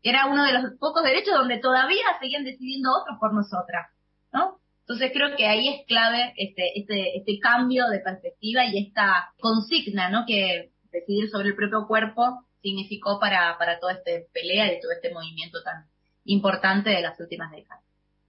era 0.03 0.27
uno 0.27 0.43
de 0.43 0.53
los 0.53 0.63
pocos 0.79 1.03
derechos 1.03 1.33
donde 1.33 1.57
todavía 1.57 2.05
seguían 2.19 2.43
decidiendo 2.43 2.91
otros 3.01 3.17
por 3.19 3.33
nosotras, 3.33 3.87
¿no? 4.31 4.59
Entonces 4.87 5.11
creo 5.13 5.35
que 5.35 5.45
ahí 5.45 5.67
es 5.67 5.85
clave 5.85 6.33
este, 6.37 6.79
este, 6.79 7.17
este 7.17 7.39
cambio 7.39 7.89
de 7.89 7.99
perspectiva 7.99 8.65
y 8.65 8.87
esta 8.87 9.33
consigna, 9.37 10.09
¿no? 10.09 10.25
Que 10.25 10.71
decidir 10.93 11.29
sobre 11.29 11.49
el 11.49 11.55
propio 11.57 11.85
cuerpo 11.87 12.45
significó 12.61 13.19
para, 13.19 13.57
para 13.57 13.79
toda 13.81 13.93
esta 13.93 14.11
pelea 14.31 14.67
y 14.71 14.79
todo 14.79 14.93
este 14.93 15.13
movimiento 15.13 15.61
tan 15.61 15.87
importante 16.23 16.91
de 16.91 17.01
las 17.01 17.19
últimas 17.19 17.51
décadas. 17.51 17.83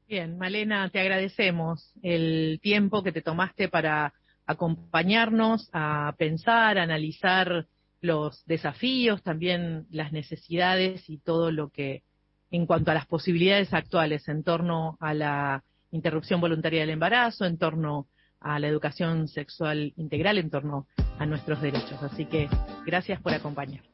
Bien, 0.08 0.36
Malena, 0.36 0.90
te 0.90 0.98
agradecemos 0.98 1.92
el 2.02 2.58
tiempo 2.60 3.04
que 3.04 3.12
te 3.12 3.22
tomaste 3.22 3.68
para 3.68 4.12
acompañarnos 4.44 5.70
a 5.72 6.12
pensar, 6.18 6.76
a 6.76 6.82
analizar 6.82 7.66
los 8.00 8.44
desafíos, 8.46 9.22
también 9.22 9.86
las 9.90 10.10
necesidades 10.10 11.08
y 11.08 11.18
todo 11.18 11.52
lo 11.52 11.68
que 11.68 12.02
en 12.50 12.66
cuanto 12.66 12.90
a 12.90 12.94
las 12.94 13.06
posibilidades 13.06 13.72
actuales 13.72 14.26
en 14.26 14.42
torno 14.42 14.96
a 14.98 15.14
la 15.14 15.62
interrupción 15.90 16.40
voluntaria 16.40 16.80
del 16.80 16.90
embarazo, 16.90 17.44
en 17.44 17.58
torno 17.58 18.08
a 18.40 18.58
la 18.58 18.68
educación 18.68 19.28
sexual 19.28 19.92
integral, 19.96 20.38
en 20.38 20.50
torno 20.50 20.86
a 21.18 21.26
nuestros 21.26 21.60
derechos. 21.60 22.02
Así 22.02 22.26
que 22.26 22.48
gracias 22.86 23.20
por 23.20 23.32
acompañarnos. 23.34 23.88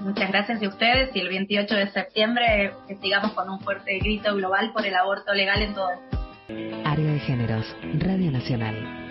Muchas 0.00 0.30
gracias 0.30 0.62
a 0.62 0.68
ustedes 0.68 1.14
y 1.14 1.20
el 1.20 1.28
28 1.28 1.74
de 1.74 1.90
septiembre 1.90 2.72
que 2.88 2.96
sigamos 2.96 3.32
con 3.32 3.48
un 3.48 3.60
fuerte 3.60 3.98
grito 3.98 4.34
global 4.34 4.72
por 4.72 4.84
el 4.84 4.94
aborto 4.94 5.32
legal 5.32 5.62
en 5.62 5.74
todo 5.74 5.90
el 5.90 5.96
mundo. 6.00 6.88
Área 6.88 7.12
de 7.12 7.20
Géneros, 7.20 7.76
Radio 8.00 8.32
Nacional. 8.32 8.98